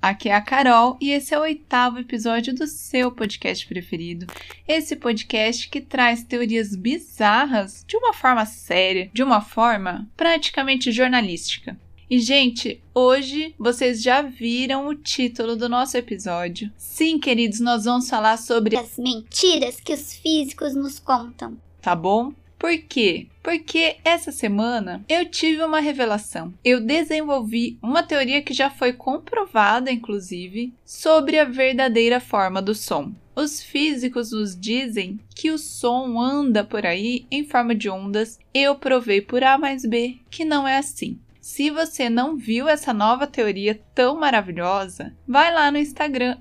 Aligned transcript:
Aqui 0.00 0.28
é 0.28 0.34
a 0.34 0.40
Carol 0.40 0.96
e 1.00 1.10
esse 1.10 1.34
é 1.34 1.38
o 1.38 1.42
oitavo 1.42 1.98
episódio 1.98 2.54
do 2.54 2.66
seu 2.66 3.10
podcast 3.10 3.66
preferido. 3.66 4.26
Esse 4.68 4.94
podcast 4.94 5.68
que 5.68 5.80
traz 5.80 6.22
teorias 6.22 6.76
bizarras 6.76 7.84
de 7.86 7.96
uma 7.96 8.12
forma 8.12 8.46
séria, 8.46 9.10
de 9.12 9.22
uma 9.22 9.40
forma 9.40 10.08
praticamente 10.16 10.92
jornalística. 10.92 11.76
E, 12.08 12.20
gente, 12.20 12.80
hoje 12.94 13.52
vocês 13.58 14.00
já 14.00 14.22
viram 14.22 14.86
o 14.86 14.94
título 14.94 15.56
do 15.56 15.68
nosso 15.68 15.96
episódio. 15.96 16.70
Sim, 16.76 17.18
queridos, 17.18 17.58
nós 17.58 17.84
vamos 17.84 18.08
falar 18.08 18.36
sobre 18.36 18.76
as 18.76 18.96
mentiras 18.96 19.80
que 19.80 19.92
os 19.92 20.14
físicos 20.14 20.74
nos 20.76 21.00
contam. 21.00 21.58
Tá 21.82 21.96
bom? 21.96 22.32
Por 22.58 22.76
quê? 22.78 23.26
Porque 23.42 23.96
essa 24.04 24.32
semana 24.32 25.04
eu 25.08 25.26
tive 25.26 25.62
uma 25.62 25.80
revelação. 25.80 26.52
Eu 26.64 26.80
desenvolvi 26.80 27.78
uma 27.82 28.02
teoria 28.02 28.42
que 28.42 28.54
já 28.54 28.70
foi 28.70 28.92
comprovada, 28.92 29.92
inclusive, 29.92 30.72
sobre 30.84 31.38
a 31.38 31.44
verdadeira 31.44 32.18
forma 32.18 32.60
do 32.60 32.74
som. 32.74 33.12
Os 33.36 33.62
físicos 33.62 34.32
nos 34.32 34.58
dizem 34.58 35.20
que 35.34 35.50
o 35.50 35.58
som 35.58 36.18
anda 36.18 36.64
por 36.64 36.86
aí 36.86 37.26
em 37.30 37.44
forma 37.44 37.74
de 37.74 37.90
ondas. 37.90 38.38
Eu 38.54 38.74
provei 38.76 39.20
por 39.20 39.44
A 39.44 39.58
mais 39.58 39.84
B 39.84 40.16
que 40.30 40.44
não 40.44 40.66
é 40.66 40.78
assim. 40.78 41.18
Se 41.46 41.70
você 41.70 42.10
não 42.10 42.36
viu 42.36 42.68
essa 42.68 42.92
nova 42.92 43.24
teoria 43.24 43.80
tão 43.94 44.18
maravilhosa, 44.18 45.14
vai 45.28 45.54
lá 45.54 45.70
no 45.70 45.78
Instagram, 45.78 46.36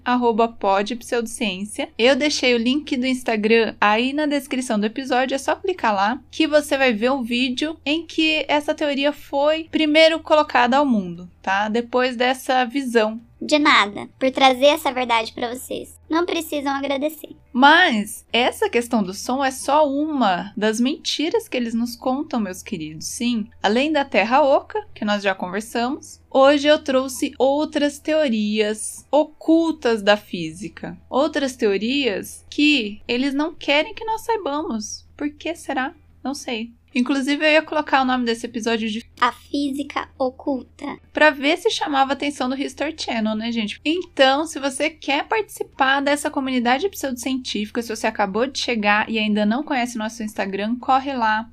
podpseudociência. 0.59 1.89
Eu 1.95 2.15
deixei 2.15 2.55
o 2.55 2.57
link 2.57 2.97
do 2.97 3.05
Instagram 3.05 3.75
aí 3.79 4.13
na 4.13 4.25
descrição 4.25 4.79
do 4.79 4.87
episódio, 4.87 5.35
é 5.35 5.37
só 5.37 5.55
clicar 5.55 5.93
lá 5.93 6.19
que 6.31 6.47
você 6.47 6.75
vai 6.75 6.91
ver 6.91 7.11
o 7.11 7.21
vídeo 7.21 7.77
em 7.85 8.03
que 8.03 8.45
essa 8.47 8.73
teoria 8.73 9.13
foi 9.13 9.65
primeiro 9.69 10.19
colocada 10.21 10.77
ao 10.77 10.87
mundo, 10.87 11.29
tá? 11.39 11.69
Depois 11.69 12.15
dessa 12.15 12.65
visão 12.65 13.21
de 13.45 13.59
nada 13.59 14.09
por 14.19 14.31
trazer 14.31 14.65
essa 14.65 14.91
verdade 14.91 15.31
para 15.31 15.53
vocês. 15.53 15.99
Não 16.09 16.25
precisam 16.25 16.73
agradecer. 16.73 17.35
Mas 17.53 18.25
essa 18.33 18.69
questão 18.69 19.03
do 19.03 19.13
som 19.13 19.43
é 19.43 19.51
só 19.51 19.87
uma 19.89 20.51
das 20.57 20.79
mentiras 20.79 21.47
que 21.47 21.55
eles 21.55 21.73
nos 21.73 21.95
contam, 21.95 22.39
meus 22.39 22.61
queridos. 22.63 23.05
Sim, 23.05 23.47
além 23.61 23.91
da 23.91 24.03
Terra 24.03 24.41
Oca, 24.41 24.85
que 24.93 25.05
nós 25.05 25.21
já 25.23 25.33
conversamos, 25.35 26.19
hoje 26.29 26.67
eu 26.67 26.83
trouxe 26.83 27.33
outras 27.37 27.99
teorias 27.99 29.05
ocultas 29.11 30.01
da 30.01 30.17
física. 30.17 30.97
Outras 31.09 31.55
teorias 31.55 32.45
que 32.49 33.01
eles 33.07 33.33
não 33.33 33.53
querem 33.53 33.93
que 33.93 34.05
nós 34.05 34.21
saibamos. 34.21 35.07
Por 35.15 35.29
que 35.29 35.55
será? 35.55 35.93
Não 36.23 36.33
sei. 36.33 36.73
Inclusive, 36.95 37.45
eu 37.45 37.51
ia 37.51 37.61
colocar 37.61 38.01
o 38.01 38.05
nome 38.05 38.23
desse 38.23 38.45
episódio 38.45 38.89
de 38.89 39.03
A 39.19 39.33
Física 39.33 40.07
Oculta. 40.17 40.97
Pra 41.11 41.29
ver 41.29 41.57
se 41.57 41.69
chamava 41.69 42.11
a 42.11 42.13
atenção 42.13 42.47
do 42.47 42.57
History 42.57 42.95
Channel, 42.97 43.35
né, 43.35 43.51
gente? 43.51 43.81
Então, 43.83 44.47
se 44.47 44.57
você 44.59 44.89
quer 44.89 45.27
participar 45.27 46.01
dessa 46.01 46.31
comunidade 46.31 46.87
pseudocientífica, 46.87 47.81
se 47.81 47.93
você 47.93 48.07
acabou 48.07 48.47
de 48.47 48.59
chegar 48.59 49.09
e 49.09 49.19
ainda 49.19 49.45
não 49.45 49.61
conhece 49.61 49.97
nosso 49.97 50.23
Instagram, 50.23 50.77
corre 50.79 51.13
lá. 51.13 51.49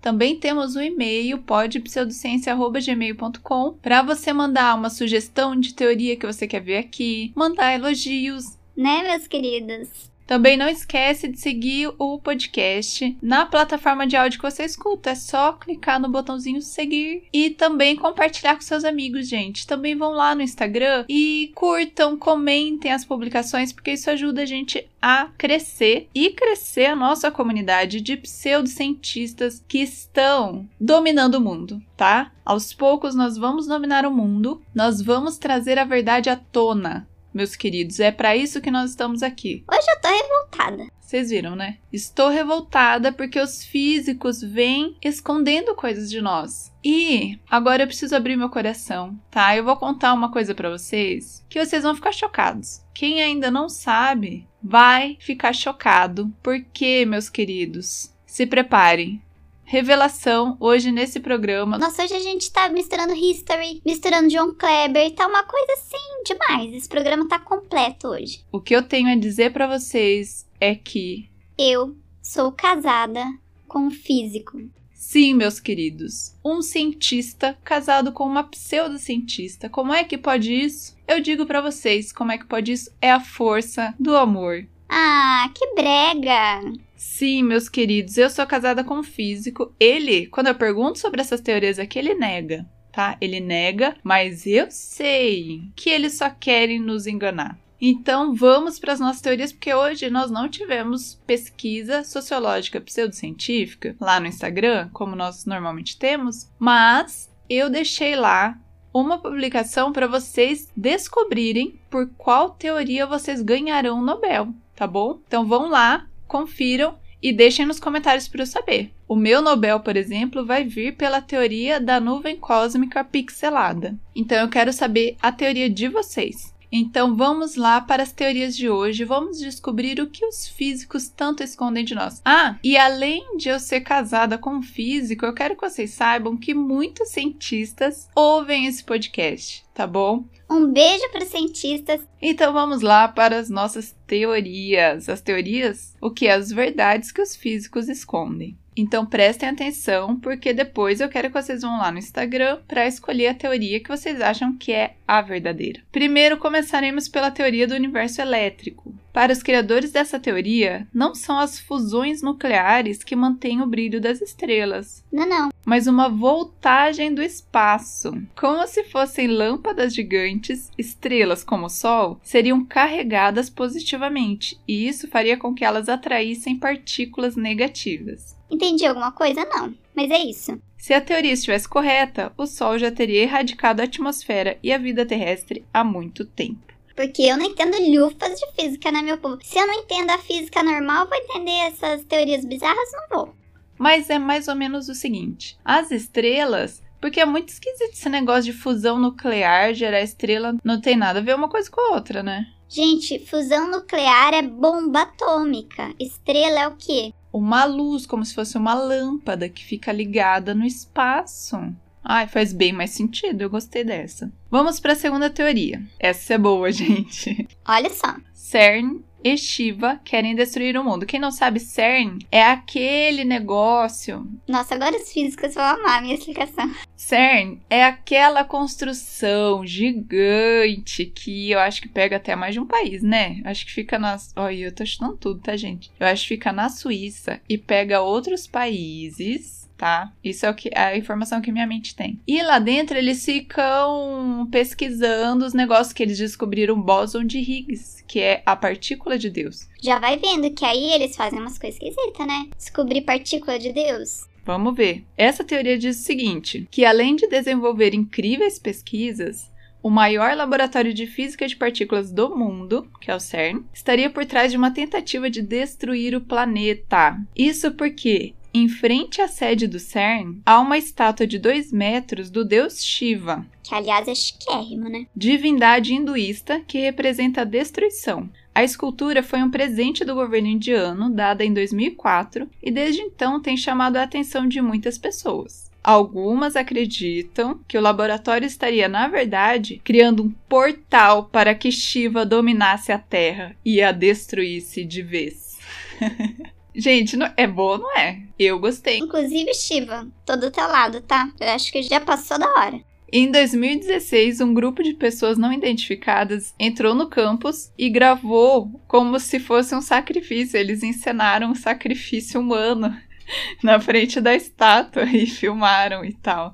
Também 0.00 0.38
temos 0.38 0.76
o 0.76 0.80
e-mail 0.80 1.36
podpseudociência.gmail.com 1.38 3.72
para 3.82 4.00
você 4.02 4.32
mandar 4.32 4.74
uma 4.74 4.88
sugestão 4.88 5.54
de 5.58 5.74
teoria 5.74 6.16
que 6.16 6.24
você 6.24 6.46
quer 6.46 6.60
ver 6.60 6.78
aqui, 6.78 7.32
mandar 7.36 7.74
elogios. 7.74 8.56
Né, 8.76 9.02
meus 9.02 9.26
queridos? 9.26 10.15
Também 10.26 10.56
não 10.56 10.68
esquece 10.68 11.28
de 11.28 11.38
seguir 11.38 11.92
o 11.98 12.18
podcast 12.18 13.16
na 13.22 13.46
plataforma 13.46 14.06
de 14.06 14.16
áudio 14.16 14.40
que 14.40 14.50
você 14.50 14.64
escuta. 14.64 15.10
É 15.10 15.14
só 15.14 15.52
clicar 15.52 16.00
no 16.00 16.08
botãozinho 16.08 16.60
seguir 16.60 17.24
e 17.32 17.50
também 17.50 17.94
compartilhar 17.94 18.56
com 18.56 18.60
seus 18.60 18.84
amigos, 18.84 19.28
gente. 19.28 19.66
Também 19.66 19.94
vão 19.94 20.10
lá 20.10 20.34
no 20.34 20.42
Instagram 20.42 21.04
e 21.08 21.52
curtam, 21.54 22.16
comentem 22.16 22.92
as 22.92 23.04
publicações, 23.04 23.72
porque 23.72 23.92
isso 23.92 24.10
ajuda 24.10 24.42
a 24.42 24.46
gente 24.46 24.86
a 25.00 25.28
crescer 25.38 26.08
e 26.12 26.30
crescer 26.30 26.86
a 26.86 26.96
nossa 26.96 27.30
comunidade 27.30 28.00
de 28.00 28.16
pseudocientistas 28.16 29.62
que 29.68 29.78
estão 29.78 30.68
dominando 30.80 31.36
o 31.36 31.40
mundo, 31.40 31.80
tá? 31.96 32.32
Aos 32.44 32.74
poucos 32.74 33.14
nós 33.14 33.36
vamos 33.36 33.66
dominar 33.68 34.04
o 34.04 34.10
mundo, 34.10 34.60
nós 34.74 35.00
vamos 35.00 35.38
trazer 35.38 35.78
a 35.78 35.84
verdade 35.84 36.28
à 36.28 36.36
tona 36.36 37.06
meus 37.36 37.54
queridos. 37.54 38.00
É 38.00 38.10
para 38.10 38.34
isso 38.34 38.60
que 38.60 38.70
nós 38.70 38.90
estamos 38.90 39.22
aqui. 39.22 39.62
Hoje 39.70 39.86
eu 39.88 40.00
tô 40.00 40.08
revoltada. 40.08 40.86
Vocês 40.98 41.30
viram, 41.30 41.54
né? 41.54 41.78
Estou 41.92 42.30
revoltada 42.30 43.12
porque 43.12 43.38
os 43.38 43.62
físicos 43.62 44.40
vêm 44.40 44.96
escondendo 45.04 45.74
coisas 45.74 46.10
de 46.10 46.20
nós. 46.20 46.72
E 46.82 47.38
agora 47.48 47.84
eu 47.84 47.86
preciso 47.86 48.16
abrir 48.16 48.36
meu 48.36 48.48
coração, 48.48 49.16
tá? 49.30 49.56
Eu 49.56 49.64
vou 49.64 49.76
contar 49.76 50.12
uma 50.14 50.32
coisa 50.32 50.52
para 50.52 50.70
vocês 50.70 51.44
que 51.48 51.64
vocês 51.64 51.84
vão 51.84 51.94
ficar 51.94 52.12
chocados. 52.12 52.82
Quem 52.92 53.22
ainda 53.22 53.50
não 53.50 53.68
sabe 53.68 54.48
vai 54.60 55.16
ficar 55.20 55.52
chocado. 55.52 56.32
Porque, 56.42 57.04
meus 57.06 57.28
queridos, 57.28 58.12
se 58.24 58.46
preparem 58.46 59.22
revelação 59.66 60.56
hoje 60.60 60.90
nesse 60.90 61.20
programa. 61.20 61.76
Nossa, 61.76 62.04
hoje 62.04 62.14
a 62.14 62.20
gente 62.20 62.50
tá 62.50 62.68
misturando 62.68 63.12
history, 63.14 63.82
misturando 63.84 64.28
John 64.28 64.54
Kleber, 64.54 65.12
tá 65.14 65.26
uma 65.26 65.42
coisa 65.42 65.72
assim 65.72 66.22
demais. 66.24 66.72
Esse 66.72 66.88
programa 66.88 67.28
tá 67.28 67.38
completo 67.38 68.08
hoje. 68.08 68.44
O 68.50 68.60
que 68.60 68.74
eu 68.74 68.82
tenho 68.82 69.08
a 69.08 69.16
dizer 69.16 69.52
para 69.52 69.66
vocês 69.66 70.46
é 70.60 70.74
que 70.74 71.28
eu 71.58 71.96
sou 72.22 72.52
casada 72.52 73.22
com 73.66 73.80
um 73.80 73.90
físico. 73.90 74.58
Sim, 74.94 75.34
meus 75.34 75.60
queridos, 75.60 76.34
um 76.44 76.62
cientista 76.62 77.56
casado 77.62 78.12
com 78.12 78.24
uma 78.24 78.42
pseudocientista. 78.42 79.68
Como 79.68 79.92
é 79.92 80.02
que 80.02 80.16
pode 80.16 80.52
isso? 80.52 80.96
Eu 81.06 81.20
digo 81.20 81.46
para 81.46 81.60
vocês, 81.60 82.12
como 82.12 82.32
é 82.32 82.38
que 82.38 82.46
pode 82.46 82.72
isso? 82.72 82.90
É 83.00 83.12
a 83.12 83.20
força 83.20 83.94
do 84.00 84.16
amor. 84.16 84.66
Ah, 84.88 85.48
que 85.54 85.74
brega! 85.74 86.85
Sim, 86.96 87.42
meus 87.42 87.68
queridos, 87.68 88.16
eu 88.16 88.30
sou 88.30 88.46
casada 88.46 88.82
com 88.82 88.94
um 88.94 89.02
físico. 89.02 89.74
Ele, 89.78 90.26
quando 90.26 90.46
eu 90.46 90.54
pergunto 90.54 90.98
sobre 90.98 91.20
essas 91.20 91.40
teorias 91.40 91.78
aqui, 91.78 91.98
ele 91.98 92.14
nega, 92.14 92.66
tá? 92.90 93.16
Ele 93.20 93.38
nega, 93.38 93.96
mas 94.02 94.46
eu 94.46 94.66
sei 94.70 95.62
que 95.76 95.90
eles 95.90 96.14
só 96.14 96.30
querem 96.30 96.80
nos 96.80 97.06
enganar. 97.06 97.58
Então 97.80 98.34
vamos 98.34 98.78
para 98.78 98.94
as 98.94 99.00
nossas 99.00 99.20
teorias, 99.20 99.52
porque 99.52 99.74
hoje 99.74 100.08
nós 100.08 100.30
não 100.30 100.48
tivemos 100.48 101.20
pesquisa 101.26 102.02
sociológica 102.04 102.80
pseudocientífica 102.80 103.94
lá 104.00 104.18
no 104.18 104.26
Instagram, 104.26 104.88
como 104.92 105.14
nós 105.14 105.44
normalmente 105.44 105.98
temos, 105.98 106.50
mas 106.58 107.30
eu 107.50 107.68
deixei 107.68 108.16
lá 108.16 108.58
uma 108.92 109.18
publicação 109.18 109.92
para 109.92 110.06
vocês 110.06 110.70
descobrirem 110.74 111.78
por 111.90 112.08
qual 112.16 112.50
teoria 112.50 113.06
vocês 113.06 113.42
ganharão 113.42 113.98
o 113.98 114.04
Nobel, 114.04 114.54
tá 114.74 114.86
bom? 114.86 115.20
Então 115.26 115.46
vão 115.46 115.68
lá, 115.68 116.06
confiram 116.26 116.98
e 117.22 117.32
deixem 117.32 117.66
nos 117.66 117.80
comentários 117.80 118.28
para 118.28 118.42
eu 118.42 118.46
saber. 118.46 118.92
O 119.08 119.16
meu 119.16 119.40
Nobel, 119.40 119.80
por 119.80 119.96
exemplo, 119.96 120.44
vai 120.44 120.64
vir 120.64 120.96
pela 120.96 121.20
teoria 121.20 121.80
da 121.80 121.98
nuvem 121.98 122.36
cósmica 122.36 123.02
pixelada. 123.04 123.96
Então 124.14 124.38
eu 124.38 124.48
quero 124.48 124.72
saber 124.72 125.16
a 125.20 125.32
teoria 125.32 125.70
de 125.70 125.88
vocês. 125.88 126.54
Então 126.70 127.16
vamos 127.16 127.56
lá 127.56 127.80
para 127.80 128.02
as 128.02 128.12
teorias 128.12 128.56
de 128.56 128.68
hoje. 128.68 129.04
Vamos 129.04 129.38
descobrir 129.38 130.00
o 130.00 130.08
que 130.08 130.24
os 130.24 130.48
físicos 130.48 131.08
tanto 131.08 131.42
escondem 131.42 131.84
de 131.84 131.94
nós. 131.94 132.20
Ah, 132.24 132.56
e 132.62 132.76
além 132.76 133.36
de 133.36 133.48
eu 133.48 133.58
ser 133.58 133.80
casada 133.80 134.36
com 134.38 134.56
um 134.56 134.62
físico, 134.62 135.24
eu 135.24 135.34
quero 135.34 135.56
que 135.56 135.68
vocês 135.68 135.90
saibam 135.90 136.36
que 136.36 136.54
muitos 136.54 137.10
cientistas 137.10 138.08
ouvem 138.14 138.66
esse 138.66 138.82
podcast, 138.82 139.64
tá 139.74 139.86
bom? 139.86 140.24
Um 140.48 140.72
beijo 140.72 141.10
para 141.10 141.24
os 141.24 141.30
cientistas. 141.30 142.06
Então 142.22 142.52
vamos 142.52 142.80
lá 142.80 143.08
para 143.08 143.36
as 143.36 143.50
nossas 143.50 143.96
teorias. 144.06 145.08
As 145.08 145.20
teorias, 145.20 145.96
o 146.00 146.10
que? 146.10 146.28
As 146.28 146.50
verdades 146.50 147.10
que 147.10 147.20
os 147.20 147.34
físicos 147.34 147.88
escondem. 147.88 148.56
Então 148.76 149.06
prestem 149.06 149.48
atenção, 149.48 150.20
porque 150.20 150.52
depois 150.52 151.00
eu 151.00 151.08
quero 151.08 151.28
que 151.28 151.40
vocês 151.40 151.62
vão 151.62 151.78
lá 151.78 151.90
no 151.90 151.98
Instagram 151.98 152.58
para 152.68 152.86
escolher 152.86 153.28
a 153.28 153.34
teoria 153.34 153.80
que 153.80 153.88
vocês 153.88 154.20
acham 154.20 154.56
que 154.56 154.72
é 154.72 154.96
a 155.08 155.22
verdadeira. 155.22 155.80
Primeiro 155.90 156.36
começaremos 156.36 157.08
pela 157.08 157.30
teoria 157.30 157.66
do 157.66 157.74
universo 157.74 158.20
elétrico. 158.20 158.94
Para 159.16 159.32
os 159.32 159.42
criadores 159.42 159.92
dessa 159.92 160.20
teoria, 160.20 160.86
não 160.92 161.14
são 161.14 161.38
as 161.38 161.58
fusões 161.58 162.20
nucleares 162.20 163.02
que 163.02 163.16
mantêm 163.16 163.62
o 163.62 163.66
brilho 163.66 163.98
das 163.98 164.20
estrelas. 164.20 165.02
Não, 165.10 165.26
não. 165.26 165.48
Mas 165.64 165.86
uma 165.86 166.06
voltagem 166.06 167.14
do 167.14 167.22
espaço. 167.22 168.12
Como 168.38 168.66
se 168.66 168.84
fossem 168.84 169.26
lâmpadas 169.26 169.94
gigantes, 169.94 170.70
estrelas 170.76 171.42
como 171.42 171.64
o 171.64 171.70
Sol 171.70 172.20
seriam 172.22 172.62
carregadas 172.62 173.48
positivamente, 173.48 174.60
e 174.68 174.86
isso 174.86 175.08
faria 175.08 175.38
com 175.38 175.54
que 175.54 175.64
elas 175.64 175.88
atraíssem 175.88 176.58
partículas 176.58 177.36
negativas. 177.36 178.35
Entendi 178.50 178.86
alguma 178.86 179.12
coisa? 179.12 179.44
Não. 179.44 179.74
Mas 179.94 180.10
é 180.10 180.18
isso. 180.18 180.60
Se 180.76 180.94
a 180.94 181.00
teoria 181.00 181.32
estivesse 181.32 181.68
correta, 181.68 182.32
o 182.36 182.46
Sol 182.46 182.78
já 182.78 182.90
teria 182.90 183.22
erradicado 183.22 183.80
a 183.80 183.84
atmosfera 183.84 184.58
e 184.62 184.72
a 184.72 184.78
vida 184.78 185.04
terrestre 185.04 185.64
há 185.72 185.82
muito 185.82 186.24
tempo. 186.24 186.66
Porque 186.94 187.22
eu 187.22 187.36
não 187.36 187.44
entendo 187.44 187.76
lufas 187.90 188.38
de 188.38 188.52
física, 188.52 188.90
né, 188.90 189.02
meu 189.02 189.18
povo? 189.18 189.38
Se 189.42 189.58
eu 189.58 189.66
não 189.66 189.74
entendo 189.74 190.10
a 190.10 190.18
física 190.18 190.62
normal, 190.62 191.06
vou 191.06 191.18
entender 191.18 191.58
essas 191.66 192.04
teorias 192.04 192.44
bizarras? 192.44 192.90
Não 192.92 193.18
vou. 193.18 193.34
Mas 193.78 194.08
é 194.08 194.18
mais 194.18 194.48
ou 194.48 194.54
menos 194.54 194.88
o 194.88 194.94
seguinte: 194.94 195.58
as 195.64 195.90
estrelas. 195.90 196.82
Porque 196.98 197.20
é 197.20 197.26
muito 197.26 197.50
esquisito 197.50 197.92
esse 197.92 198.08
negócio 198.08 198.44
de 198.44 198.54
fusão 198.54 198.98
nuclear, 198.98 199.74
gerar 199.74 200.00
estrela, 200.00 200.56
não 200.64 200.80
tem 200.80 200.96
nada 200.96 201.18
a 201.18 201.22
ver 201.22 201.34
uma 201.34 201.48
coisa 201.48 201.70
com 201.70 201.80
a 201.80 201.94
outra, 201.94 202.22
né? 202.22 202.46
Gente, 202.68 203.18
fusão 203.18 203.70
nuclear 203.70 204.34
é 204.34 204.42
bomba 204.42 205.02
atômica. 205.02 205.94
Estrela 205.98 206.60
é 206.60 206.68
o 206.68 206.76
quê? 206.76 207.12
Uma 207.32 207.64
luz, 207.64 208.06
como 208.06 208.24
se 208.24 208.34
fosse 208.34 208.56
uma 208.56 208.74
lâmpada 208.74 209.48
que 209.48 209.64
fica 209.64 209.92
ligada 209.92 210.54
no 210.54 210.64
espaço. 210.64 211.56
Ai, 212.02 212.28
faz 212.28 212.52
bem 212.52 212.72
mais 212.72 212.90
sentido, 212.90 213.42
eu 213.42 213.50
gostei 213.50 213.82
dessa. 213.82 214.32
Vamos 214.50 214.78
para 214.78 214.92
a 214.92 214.96
segunda 214.96 215.28
teoria. 215.28 215.82
Essa 215.98 216.34
é 216.34 216.38
boa, 216.38 216.70
gente. 216.72 217.48
Olha 217.66 217.90
só. 217.90 218.14
CERN 218.32 219.00
e 219.22 219.36
Shiva 219.36 220.00
querem 220.04 220.34
destruir 220.34 220.76
o 220.76 220.84
mundo. 220.84 221.06
Quem 221.06 221.18
não 221.18 221.30
sabe, 221.30 221.60
CERN 221.60 222.18
é 222.30 222.42
aquele 222.42 223.24
negócio. 223.24 224.26
Nossa, 224.46 224.74
agora 224.74 224.96
os 224.96 225.12
físicos 225.12 225.54
vão 225.54 225.64
amar 225.64 225.98
a 225.98 226.02
minha 226.02 226.14
explicação. 226.14 226.72
CERN 226.94 227.58
é 227.68 227.84
aquela 227.84 228.44
construção 228.44 229.66
gigante 229.66 231.06
que 231.06 231.50
eu 231.50 231.58
acho 231.58 231.82
que 231.82 231.88
pega 231.88 232.16
até 232.16 232.36
mais 232.36 232.54
de 232.54 232.60
um 232.60 232.66
país, 232.66 233.02
né? 233.02 233.40
Acho 233.44 233.66
que 233.66 233.72
fica 233.72 233.98
nas. 233.98 234.32
Olha, 234.36 234.66
eu 234.66 234.74
tô 234.74 234.84
chutando 234.86 235.16
tudo, 235.16 235.40
tá, 235.40 235.56
gente? 235.56 235.90
Eu 235.98 236.06
acho 236.06 236.22
que 236.22 236.28
fica 236.28 236.52
na 236.52 236.68
Suíça 236.68 237.40
e 237.48 237.58
pega 237.58 238.00
outros 238.00 238.46
países 238.46 239.65
tá? 239.76 240.12
Isso 240.22 240.46
é 240.46 240.50
o 240.50 240.54
que 240.54 240.70
a 240.74 240.96
informação 240.96 241.40
que 241.40 241.52
minha 241.52 241.66
mente 241.66 241.94
tem. 241.94 242.20
E 242.26 242.42
lá 242.42 242.58
dentro 242.58 242.96
eles 242.96 243.24
ficam 243.24 244.48
pesquisando 244.50 245.44
os 245.44 245.54
negócios 245.54 245.92
que 245.92 246.02
eles 246.02 246.18
descobriram 246.18 246.80
bóson 246.80 247.24
de 247.24 247.38
Higgs, 247.38 248.04
que 248.06 248.20
é 248.20 248.42
a 248.46 248.56
partícula 248.56 249.18
de 249.18 249.30
Deus. 249.30 249.68
Já 249.82 249.98
vai 249.98 250.16
vendo 250.16 250.50
que 250.50 250.64
aí 250.64 250.92
eles 250.92 251.16
fazem 251.16 251.38
umas 251.38 251.58
coisas 251.58 251.80
esquisitas, 251.80 252.26
né? 252.26 252.48
Descobrir 252.56 253.02
partícula 253.02 253.58
de 253.58 253.72
Deus. 253.72 254.26
Vamos 254.44 254.76
ver. 254.76 255.04
Essa 255.16 255.42
teoria 255.42 255.76
diz 255.76 255.98
o 255.98 256.04
seguinte: 256.04 256.68
que 256.70 256.84
além 256.84 257.16
de 257.16 257.26
desenvolver 257.26 257.94
incríveis 257.94 258.60
pesquisas, 258.60 259.50
o 259.82 259.90
maior 259.90 260.36
laboratório 260.36 260.92
de 260.92 261.06
física 261.06 261.46
de 261.46 261.56
partículas 261.56 262.10
do 262.10 262.34
mundo, 262.34 262.88
que 263.00 263.10
é 263.10 263.14
o 263.14 263.20
CERN, 263.20 263.64
estaria 263.72 264.10
por 264.10 264.24
trás 264.24 264.50
de 264.50 264.56
uma 264.56 264.72
tentativa 264.72 265.30
de 265.30 265.42
destruir 265.42 266.14
o 266.14 266.20
planeta. 266.20 267.16
Isso 267.36 267.72
porque 267.72 268.34
em 268.58 268.68
frente 268.68 269.20
à 269.20 269.28
sede 269.28 269.66
do 269.66 269.78
CERN, 269.78 270.40
há 270.44 270.58
uma 270.60 270.78
estátua 270.78 271.26
de 271.26 271.38
2 271.38 271.72
metros 271.72 272.30
do 272.30 272.44
deus 272.44 272.82
Shiva. 272.84 273.46
Que, 273.62 273.74
aliás, 273.74 274.08
é 274.08 274.14
chiquérrimo, 274.14 274.88
né? 274.88 275.06
Divindade 275.14 275.92
hinduísta 275.92 276.60
que 276.60 276.78
representa 276.78 277.42
a 277.42 277.44
destruição. 277.44 278.30
A 278.54 278.64
escultura 278.64 279.22
foi 279.22 279.42
um 279.42 279.50
presente 279.50 280.04
do 280.04 280.14
governo 280.14 280.48
indiano, 280.48 281.10
dada 281.10 281.44
em 281.44 281.52
2004, 281.52 282.48
e 282.62 282.70
desde 282.70 283.02
então 283.02 283.40
tem 283.42 283.56
chamado 283.56 283.96
a 283.96 284.02
atenção 284.02 284.48
de 284.48 284.62
muitas 284.62 284.96
pessoas. 284.96 285.70
Algumas 285.84 286.56
acreditam 286.56 287.60
que 287.68 287.76
o 287.76 287.80
laboratório 287.80 288.46
estaria, 288.46 288.88
na 288.88 289.06
verdade, 289.06 289.80
criando 289.84 290.22
um 290.22 290.30
portal 290.48 291.24
para 291.24 291.54
que 291.54 291.70
Shiva 291.70 292.24
dominasse 292.24 292.90
a 292.90 292.98
Terra 292.98 293.54
e 293.64 293.82
a 293.82 293.92
destruísse 293.92 294.84
de 294.84 295.02
vez. 295.02 295.58
Gente, 296.76 297.16
não, 297.16 297.32
é 297.36 297.46
boa, 297.46 297.78
não 297.78 297.96
é? 297.96 298.20
Eu 298.38 298.58
gostei. 298.58 298.98
Inclusive, 298.98 299.54
Shiva, 299.54 300.06
tô 300.26 300.36
do 300.36 300.50
teu 300.50 300.68
lado, 300.68 301.00
tá? 301.00 301.30
Eu 301.40 301.48
acho 301.48 301.72
que 301.72 301.82
já 301.82 302.00
passou 302.00 302.38
da 302.38 302.48
hora. 302.48 302.80
Em 303.10 303.30
2016, 303.30 304.40
um 304.40 304.52
grupo 304.52 304.82
de 304.82 304.92
pessoas 304.92 305.38
não 305.38 305.52
identificadas 305.52 306.52
entrou 306.58 306.94
no 306.94 307.08
campus 307.08 307.72
e 307.78 307.88
gravou 307.88 308.80
como 308.86 309.18
se 309.18 309.38
fosse 309.38 309.74
um 309.74 309.80
sacrifício. 309.80 310.58
Eles 310.58 310.82
encenaram 310.82 311.50
um 311.50 311.54
sacrifício 311.54 312.40
humano 312.40 312.94
na 313.62 313.80
frente 313.80 314.20
da 314.20 314.34
estátua 314.34 315.04
e 315.04 315.24
filmaram 315.24 316.04
e 316.04 316.12
tal. 316.12 316.52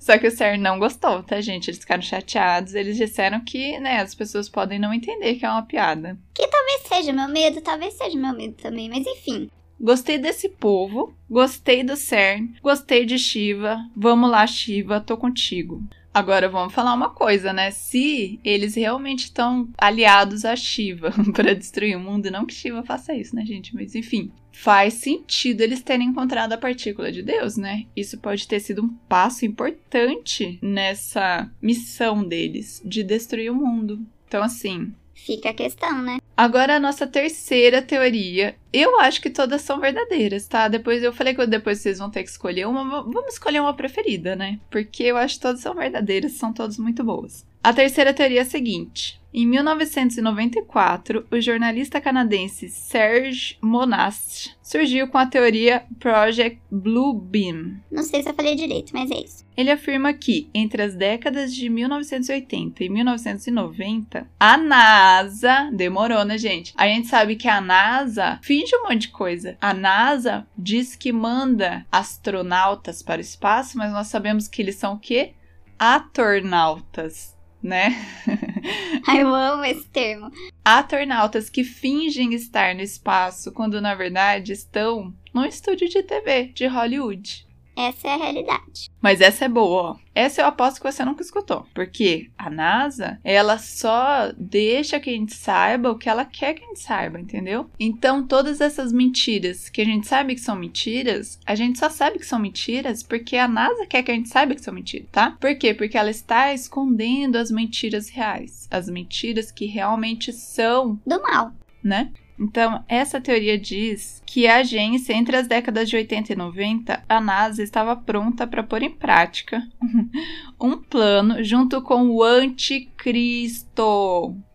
Só 0.00 0.18
que 0.18 0.26
o 0.26 0.30
CERN 0.30 0.60
não 0.60 0.78
gostou, 0.78 1.22
tá, 1.22 1.40
gente? 1.40 1.68
Eles 1.68 1.80
ficaram 1.80 2.02
chateados. 2.02 2.74
Eles 2.74 2.96
disseram 2.96 3.40
que, 3.44 3.78
né, 3.78 4.00
as 4.00 4.14
pessoas 4.14 4.48
podem 4.48 4.78
não 4.78 4.92
entender 4.92 5.36
que 5.36 5.46
é 5.46 5.50
uma 5.50 5.64
piada. 5.64 6.18
Que 6.34 6.46
talvez 6.48 6.82
seja 6.88 7.12
meu 7.12 7.28
medo, 7.28 7.60
talvez 7.60 7.94
seja 7.94 8.18
meu 8.18 8.34
medo 8.34 8.54
também, 8.54 8.88
mas 8.88 9.06
enfim. 9.06 9.48
Gostei 9.82 10.16
desse 10.16 10.48
povo, 10.48 11.12
gostei 11.28 11.82
do 11.82 11.96
CERN, 11.96 12.54
gostei 12.62 13.04
de 13.04 13.18
Shiva. 13.18 13.84
Vamos 13.96 14.30
lá, 14.30 14.46
Shiva, 14.46 15.00
tô 15.00 15.16
contigo. 15.16 15.82
Agora 16.14 16.48
vamos 16.48 16.72
falar 16.72 16.94
uma 16.94 17.10
coisa, 17.10 17.52
né? 17.52 17.72
Se 17.72 18.38
eles 18.44 18.76
realmente 18.76 19.24
estão 19.24 19.68
aliados 19.76 20.44
a 20.44 20.54
Shiva 20.54 21.12
para 21.34 21.52
destruir 21.52 21.96
o 21.96 22.00
mundo, 22.00 22.30
não 22.30 22.46
que 22.46 22.54
Shiva 22.54 22.84
faça 22.84 23.12
isso, 23.12 23.34
né, 23.34 23.44
gente? 23.44 23.74
Mas 23.74 23.96
enfim, 23.96 24.30
faz 24.52 24.94
sentido 24.94 25.62
eles 25.62 25.82
terem 25.82 26.08
encontrado 26.08 26.52
a 26.52 26.58
partícula 26.58 27.10
de 27.10 27.22
Deus, 27.22 27.56
né? 27.56 27.86
Isso 27.96 28.18
pode 28.18 28.46
ter 28.46 28.60
sido 28.60 28.84
um 28.84 28.88
passo 29.08 29.44
importante 29.44 30.60
nessa 30.62 31.50
missão 31.60 32.22
deles 32.22 32.80
de 32.84 33.02
destruir 33.02 33.50
o 33.50 33.56
mundo. 33.56 34.00
Então, 34.28 34.44
assim, 34.44 34.94
Fica 35.24 35.50
a 35.50 35.54
questão, 35.54 36.02
né? 36.02 36.18
Agora 36.36 36.76
a 36.76 36.80
nossa 36.80 37.06
terceira 37.06 37.80
teoria. 37.80 38.56
Eu 38.72 38.98
acho 38.98 39.22
que 39.22 39.30
todas 39.30 39.62
são 39.62 39.78
verdadeiras, 39.78 40.48
tá? 40.48 40.66
Depois 40.66 41.00
eu 41.00 41.12
falei 41.12 41.32
que 41.32 41.46
depois 41.46 41.78
vocês 41.78 42.00
vão 42.00 42.10
ter 42.10 42.24
que 42.24 42.30
escolher 42.30 42.66
uma. 42.66 43.02
Vamos 43.02 43.34
escolher 43.34 43.60
uma 43.60 43.74
preferida, 43.74 44.34
né? 44.34 44.58
Porque 44.68 45.04
eu 45.04 45.16
acho 45.16 45.36
que 45.36 45.42
todas 45.42 45.60
são 45.60 45.74
verdadeiras, 45.76 46.32
são 46.32 46.52
todas 46.52 46.76
muito 46.76 47.04
boas. 47.04 47.46
A 47.64 47.72
terceira 47.72 48.12
teoria 48.12 48.40
é 48.40 48.42
a 48.42 48.46
seguinte: 48.46 49.22
em 49.32 49.46
1994, 49.46 51.26
o 51.30 51.40
jornalista 51.40 52.00
canadense 52.00 52.68
Serge 52.68 53.56
Monast 53.62 54.54
surgiu 54.60 55.06
com 55.08 55.16
a 55.16 55.24
teoria 55.24 55.84
Project 55.98 56.60
Blue 56.70 57.14
Beam. 57.14 57.80
Não 57.90 58.02
sei 58.02 58.22
se 58.22 58.28
eu 58.28 58.34
falei 58.34 58.56
direito, 58.56 58.92
mas 58.92 59.10
é 59.10 59.20
isso. 59.20 59.46
Ele 59.56 59.70
afirma 59.70 60.12
que, 60.12 60.50
entre 60.52 60.82
as 60.82 60.94
décadas 60.96 61.54
de 61.54 61.70
1980 61.70 62.84
e 62.84 62.88
1990, 62.90 64.28
a 64.38 64.56
NASA. 64.58 65.70
Demorou, 65.72 66.24
né, 66.24 66.36
gente? 66.36 66.74
A 66.76 66.86
gente 66.88 67.06
sabe 67.06 67.36
que 67.36 67.48
a 67.48 67.60
NASA 67.60 68.38
finge 68.42 68.76
um 68.76 68.82
monte 68.82 69.02
de 69.02 69.08
coisa. 69.08 69.56
A 69.60 69.72
NASA 69.72 70.46
diz 70.58 70.96
que 70.96 71.12
manda 71.12 71.86
astronautas 71.92 73.02
para 73.02 73.18
o 73.18 73.22
espaço, 73.22 73.78
mas 73.78 73.92
nós 73.92 74.08
sabemos 74.08 74.48
que 74.48 74.60
eles 74.60 74.74
são 74.74 74.94
o 74.94 74.98
quê? 74.98 75.32
Atornautas 75.78 77.31
né? 77.62 77.94
Ai, 79.06 79.22
eu 79.22 79.34
amo 79.34 79.64
esse 79.64 79.88
termo. 79.88 80.30
Atornautas 80.64 81.48
que 81.48 81.62
fingem 81.64 82.34
estar 82.34 82.74
no 82.74 82.80
espaço 82.80 83.52
quando 83.52 83.80
na 83.80 83.94
verdade 83.94 84.52
estão 84.52 85.14
num 85.32 85.44
estúdio 85.44 85.88
de 85.88 86.02
TV 86.02 86.46
de 86.54 86.66
Hollywood. 86.66 87.46
Essa 87.76 88.08
é 88.08 88.14
a 88.14 88.16
realidade. 88.16 88.90
Mas 89.00 89.20
essa 89.20 89.44
é 89.44 89.48
boa, 89.48 89.82
ó. 89.82 89.96
Essa 90.14 90.42
eu 90.42 90.46
aposto 90.46 90.80
que 90.80 90.92
você 90.92 91.04
nunca 91.04 91.22
escutou. 91.22 91.66
Porque 91.74 92.30
a 92.36 92.50
NASA, 92.50 93.18
ela 93.24 93.58
só 93.58 94.32
deixa 94.36 95.00
que 95.00 95.10
a 95.10 95.12
gente 95.12 95.34
saiba 95.34 95.90
o 95.90 95.98
que 95.98 96.08
ela 96.08 96.24
quer 96.24 96.54
que 96.54 96.62
a 96.62 96.66
gente 96.66 96.80
saiba, 96.80 97.18
entendeu? 97.18 97.70
Então, 97.80 98.26
todas 98.26 98.60
essas 98.60 98.92
mentiras 98.92 99.68
que 99.68 99.80
a 99.80 99.84
gente 99.84 100.06
sabe 100.06 100.34
que 100.34 100.40
são 100.40 100.54
mentiras, 100.54 101.38
a 101.46 101.54
gente 101.54 101.78
só 101.78 101.88
sabe 101.88 102.18
que 102.18 102.26
são 102.26 102.38
mentiras 102.38 103.02
porque 103.02 103.36
a 103.36 103.48
NASA 103.48 103.86
quer 103.86 104.02
que 104.02 104.10
a 104.10 104.14
gente 104.14 104.28
saiba 104.28 104.54
que 104.54 104.62
são 104.62 104.74
mentiras, 104.74 105.08
tá? 105.10 105.36
Por 105.40 105.54
quê? 105.56 105.72
Porque 105.72 105.96
ela 105.96 106.10
está 106.10 106.52
escondendo 106.52 107.36
as 107.36 107.50
mentiras 107.50 108.08
reais. 108.08 108.68
As 108.70 108.88
mentiras 108.88 109.50
que 109.50 109.66
realmente 109.66 110.32
são 110.32 111.00
do 111.06 111.20
mal. 111.22 111.52
Né? 111.82 112.12
Então, 112.42 112.84
essa 112.88 113.20
teoria 113.20 113.56
diz 113.56 114.20
que 114.26 114.48
a 114.48 114.56
agência, 114.56 115.12
entre 115.12 115.36
as 115.36 115.46
décadas 115.46 115.88
de 115.88 115.94
80 115.94 116.32
e 116.32 116.36
90, 116.36 117.04
a 117.08 117.20
NASA 117.20 117.62
estava 117.62 117.94
pronta 117.94 118.48
para 118.48 118.64
pôr 118.64 118.82
em 118.82 118.90
prática 118.90 119.62
um 120.60 120.76
plano 120.76 121.44
junto 121.44 121.80
com 121.82 122.10
o 122.10 122.20
anticristo. 122.20 123.72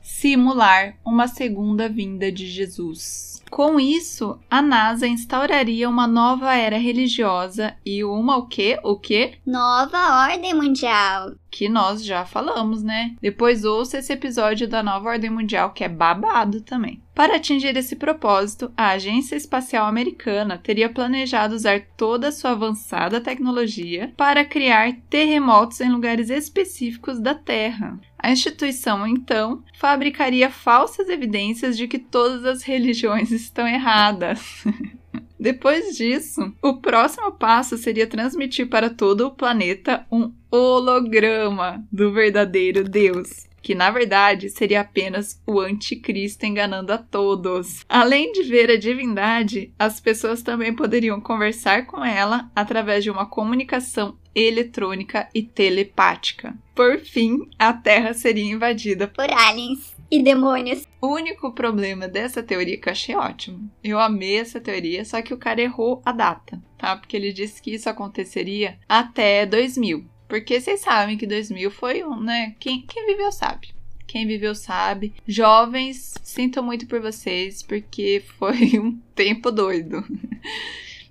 Simular 0.08 0.96
uma 1.06 1.28
segunda 1.28 1.90
vinda 1.90 2.32
de 2.32 2.48
Jesus. 2.48 3.44
Com 3.52 3.80
isso, 3.80 4.40
a 4.50 4.62
NASA 4.62 5.06
instauraria 5.06 5.88
uma 5.90 6.08
nova 6.08 6.56
era 6.56 6.78
religiosa 6.78 7.76
e 7.86 8.04
uma 8.04 8.38
o 8.38 8.48
quê? 8.48 8.80
O 8.84 8.98
quê? 8.98 9.36
Nova 9.46 10.28
ordem 10.28 10.54
mundial. 10.54 11.34
Que 11.52 11.68
nós 11.68 12.04
já 12.04 12.26
falamos, 12.26 12.84
né? 12.84 13.16
Depois 13.22 13.66
ouça 13.66 14.00
esse 14.00 14.12
episódio 14.12 14.68
da 14.68 14.82
nova 14.82 15.10
ordem 15.10 15.30
mundial 15.30 15.72
que 15.72 15.84
é 15.84 15.90
babado 15.90 16.62
também. 16.62 17.02
Para 17.14 17.38
atingir 17.38 17.76
esse 17.76 17.96
propósito, 17.96 18.72
a 18.78 18.90
Agência 18.90 19.36
Espacial 19.36 19.88
Americana 19.88 20.58
teria 20.58 20.90
planejado 20.90 21.56
usar 21.56 21.82
toda 21.98 22.28
a 22.28 22.32
sua 22.32 22.52
avançada 22.52 23.20
tecnologia 23.20 24.14
para 24.16 24.46
criar 24.46 24.94
terremotos 25.10 25.82
em 25.82 25.92
lugares 25.92 26.30
específicos 26.30 27.20
da 27.20 27.34
Terra. 27.34 28.00
A 28.18 28.32
instituição, 28.32 29.06
então, 29.06 29.64
fabricaria 29.76 30.50
falsas 30.50 31.08
evidências 31.10 31.78
de 31.78 31.88
que 31.88 32.00
todas 32.00 32.46
as 32.46 32.64
religiões 32.64 33.30
estão 33.32 33.68
erradas. 33.68 34.64
Depois 35.40 35.96
disso, 35.96 36.52
o 36.62 36.78
próximo 36.78 37.32
passo 37.32 37.78
seria 37.78 38.08
transmitir 38.08 38.68
para 38.68 38.90
todo 38.90 39.28
o 39.28 39.32
planeta 39.32 40.06
um 40.12 40.34
holograma 40.50 41.86
do 41.92 42.12
verdadeiro 42.12 42.84
Deus 42.84 43.47
que 43.68 43.76
na 43.76 43.92
verdade 43.92 44.50
seria 44.50 44.80
apenas 44.80 45.44
o 45.46 45.60
anticristo 45.60 46.46
enganando 46.46 46.94
a 46.94 46.98
todos. 46.98 47.84
Além 47.90 48.32
de 48.32 48.44
ver 48.44 48.72
a 48.72 48.78
divindade, 48.78 49.74
as 49.78 50.00
pessoas 50.00 50.42
também 50.42 50.74
poderiam 50.74 51.20
conversar 51.20 51.86
com 51.86 52.02
ela 52.02 52.50
através 52.56 53.04
de 53.04 53.12
uma 53.12 53.26
comunicação 53.26 54.18
eletrônica 54.34 55.28
e 55.36 55.44
telepática. 55.44 56.58
Por 56.74 56.98
fim, 57.00 57.40
a 57.60 57.74
Terra 57.74 58.14
seria 58.14 58.50
invadida 58.50 59.06
por 59.06 59.30
aliens 59.30 59.94
e 60.10 60.24
demônios. 60.24 60.88
O 61.02 61.08
único 61.08 61.52
problema 61.52 62.08
dessa 62.08 62.42
teoria 62.42 62.80
que 62.80 62.88
eu 62.88 62.94
achei 62.94 63.18
ótimo. 63.18 63.70
Eu 63.84 64.00
amei 64.00 64.40
essa 64.40 64.62
teoria, 64.62 65.04
só 65.04 65.22
que 65.22 65.34
o 65.34 65.38
cara 65.38 65.62
errou 65.62 66.02
a 66.06 66.14
data, 66.14 66.58
tá? 66.78 66.96
Porque 66.96 67.18
ele 67.18 67.34
disse 67.34 67.62
que 67.62 67.74
isso 67.74 67.90
aconteceria 67.90 68.80
até 68.88 69.46
2000. 69.46 70.06
Porque 70.28 70.60
vocês 70.60 70.82
sabem 70.82 71.18
que 71.18 71.26
2000 71.26 71.72
foi 71.72 72.04
um, 72.04 72.20
né? 72.20 72.56
Quem, 72.60 72.82
quem 72.82 73.06
viveu 73.06 73.32
sabe. 73.32 73.70
Quem 74.06 74.26
viveu 74.26 74.56
sabe. 74.56 75.14
Jovens, 75.28 76.16
sinto 76.24 76.64
muito 76.64 76.88
por 76.88 77.02
vocês, 77.02 77.62
porque 77.62 78.24
foi 78.38 78.78
um 78.80 78.98
tempo 79.14 79.52
doido. 79.52 80.04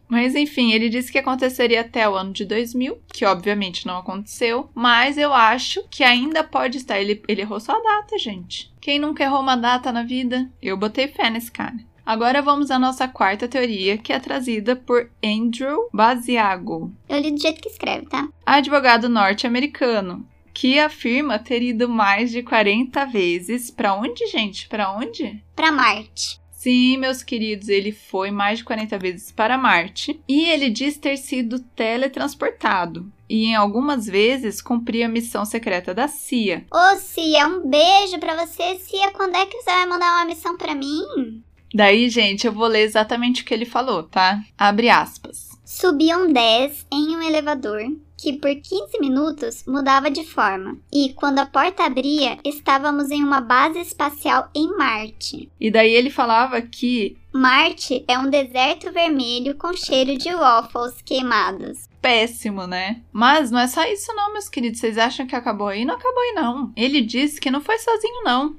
Mas 0.08 0.34
enfim, 0.34 0.72
ele 0.72 0.88
disse 0.88 1.10
que 1.10 1.18
aconteceria 1.18 1.80
até 1.80 2.08
o 2.08 2.14
ano 2.14 2.32
de 2.32 2.44
2000, 2.44 2.98
que 3.12 3.24
obviamente 3.24 3.86
não 3.86 3.98
aconteceu, 3.98 4.70
mas 4.72 5.18
eu 5.18 5.32
acho 5.32 5.82
que 5.90 6.04
ainda 6.04 6.44
pode 6.44 6.78
estar. 6.78 7.00
Ele, 7.00 7.20
ele 7.26 7.40
errou 7.40 7.58
só 7.58 7.72
a 7.72 7.82
data, 7.82 8.16
gente. 8.16 8.72
Quem 8.80 9.00
nunca 9.00 9.24
errou 9.24 9.40
uma 9.40 9.56
data 9.56 9.90
na 9.90 10.04
vida? 10.04 10.48
Eu 10.62 10.76
botei 10.76 11.08
fé 11.08 11.28
nesse 11.28 11.50
cara. 11.50 11.76
Agora 12.06 12.40
vamos 12.40 12.70
à 12.70 12.78
nossa 12.78 13.08
quarta 13.08 13.48
teoria, 13.48 13.98
que 13.98 14.12
é 14.12 14.20
trazida 14.20 14.76
por 14.76 15.10
Andrew 15.24 15.88
Basiago. 15.92 16.92
Eu 17.08 17.18
li 17.18 17.32
do 17.32 17.40
jeito 17.40 17.60
que 17.60 17.68
escreve, 17.68 18.06
tá? 18.06 18.28
Advogado 18.46 19.08
norte-americano, 19.08 20.24
que 20.54 20.78
afirma 20.78 21.36
ter 21.36 21.62
ido 21.62 21.88
mais 21.88 22.30
de 22.30 22.44
40 22.44 23.06
vezes. 23.06 23.72
Para 23.72 23.92
onde, 23.94 24.24
gente? 24.28 24.68
Para 24.68 24.92
onde? 24.92 25.42
Para 25.56 25.72
Marte. 25.72 26.40
Sim, 26.52 26.96
meus 26.96 27.24
queridos, 27.24 27.68
ele 27.68 27.90
foi 27.90 28.30
mais 28.30 28.58
de 28.58 28.64
40 28.64 28.98
vezes 28.98 29.32
para 29.32 29.58
Marte 29.58 30.20
e 30.28 30.48
ele 30.48 30.70
diz 30.70 30.96
ter 30.96 31.16
sido 31.16 31.58
teletransportado. 31.58 33.12
E 33.28 33.46
em 33.46 33.56
algumas 33.56 34.06
vezes 34.06 34.62
cumpria 34.62 35.06
a 35.06 35.08
missão 35.08 35.44
secreta 35.44 35.92
da 35.92 36.06
CIA. 36.06 36.64
Ô, 36.72 36.96
Cia, 36.98 37.48
um 37.48 37.68
beijo 37.68 38.18
para 38.20 38.46
você, 38.46 38.76
Cia. 38.76 39.10
Quando 39.10 39.34
é 39.34 39.44
que 39.46 39.60
você 39.60 39.70
vai 39.70 39.86
mandar 39.86 40.18
uma 40.18 40.24
missão 40.24 40.56
para 40.56 40.74
mim? 40.74 41.42
Daí, 41.76 42.08
gente, 42.08 42.46
eu 42.46 42.52
vou 42.54 42.66
ler 42.66 42.84
exatamente 42.84 43.42
o 43.42 43.44
que 43.44 43.52
ele 43.52 43.66
falou, 43.66 44.02
tá? 44.02 44.40
Abre 44.56 44.88
aspas. 44.88 45.50
Subiam 45.62 46.32
10 46.32 46.86
em 46.90 47.14
um 47.14 47.20
elevador 47.20 47.82
que 48.16 48.32
por 48.32 48.48
15 48.48 48.98
minutos 48.98 49.62
mudava 49.66 50.10
de 50.10 50.24
forma. 50.24 50.78
E 50.90 51.12
quando 51.12 51.38
a 51.38 51.44
porta 51.44 51.84
abria, 51.84 52.38
estávamos 52.42 53.10
em 53.10 53.22
uma 53.22 53.42
base 53.42 53.78
espacial 53.78 54.48
em 54.54 54.74
Marte. 54.74 55.50
E 55.60 55.70
daí 55.70 55.92
ele 55.92 56.08
falava 56.08 56.62
que 56.62 57.18
Marte 57.30 58.02
é 58.08 58.18
um 58.18 58.30
deserto 58.30 58.90
vermelho 58.90 59.54
com 59.56 59.74
cheiro 59.74 60.16
de 60.16 60.34
waffles 60.34 61.02
queimados. 61.04 61.90
Péssimo, 62.00 62.66
né? 62.66 63.02
Mas 63.12 63.50
não 63.50 63.58
é 63.58 63.66
só 63.66 63.84
isso 63.84 64.14
não, 64.14 64.32
meus 64.32 64.48
queridos. 64.48 64.80
Vocês 64.80 64.96
acham 64.96 65.26
que 65.26 65.36
acabou 65.36 65.68
aí? 65.68 65.84
Não 65.84 65.96
acabou 65.96 66.22
aí 66.22 66.32
não. 66.32 66.72
Ele 66.74 67.02
disse 67.02 67.38
que 67.38 67.50
não 67.50 67.60
foi 67.60 67.78
sozinho 67.78 68.24
não. 68.24 68.56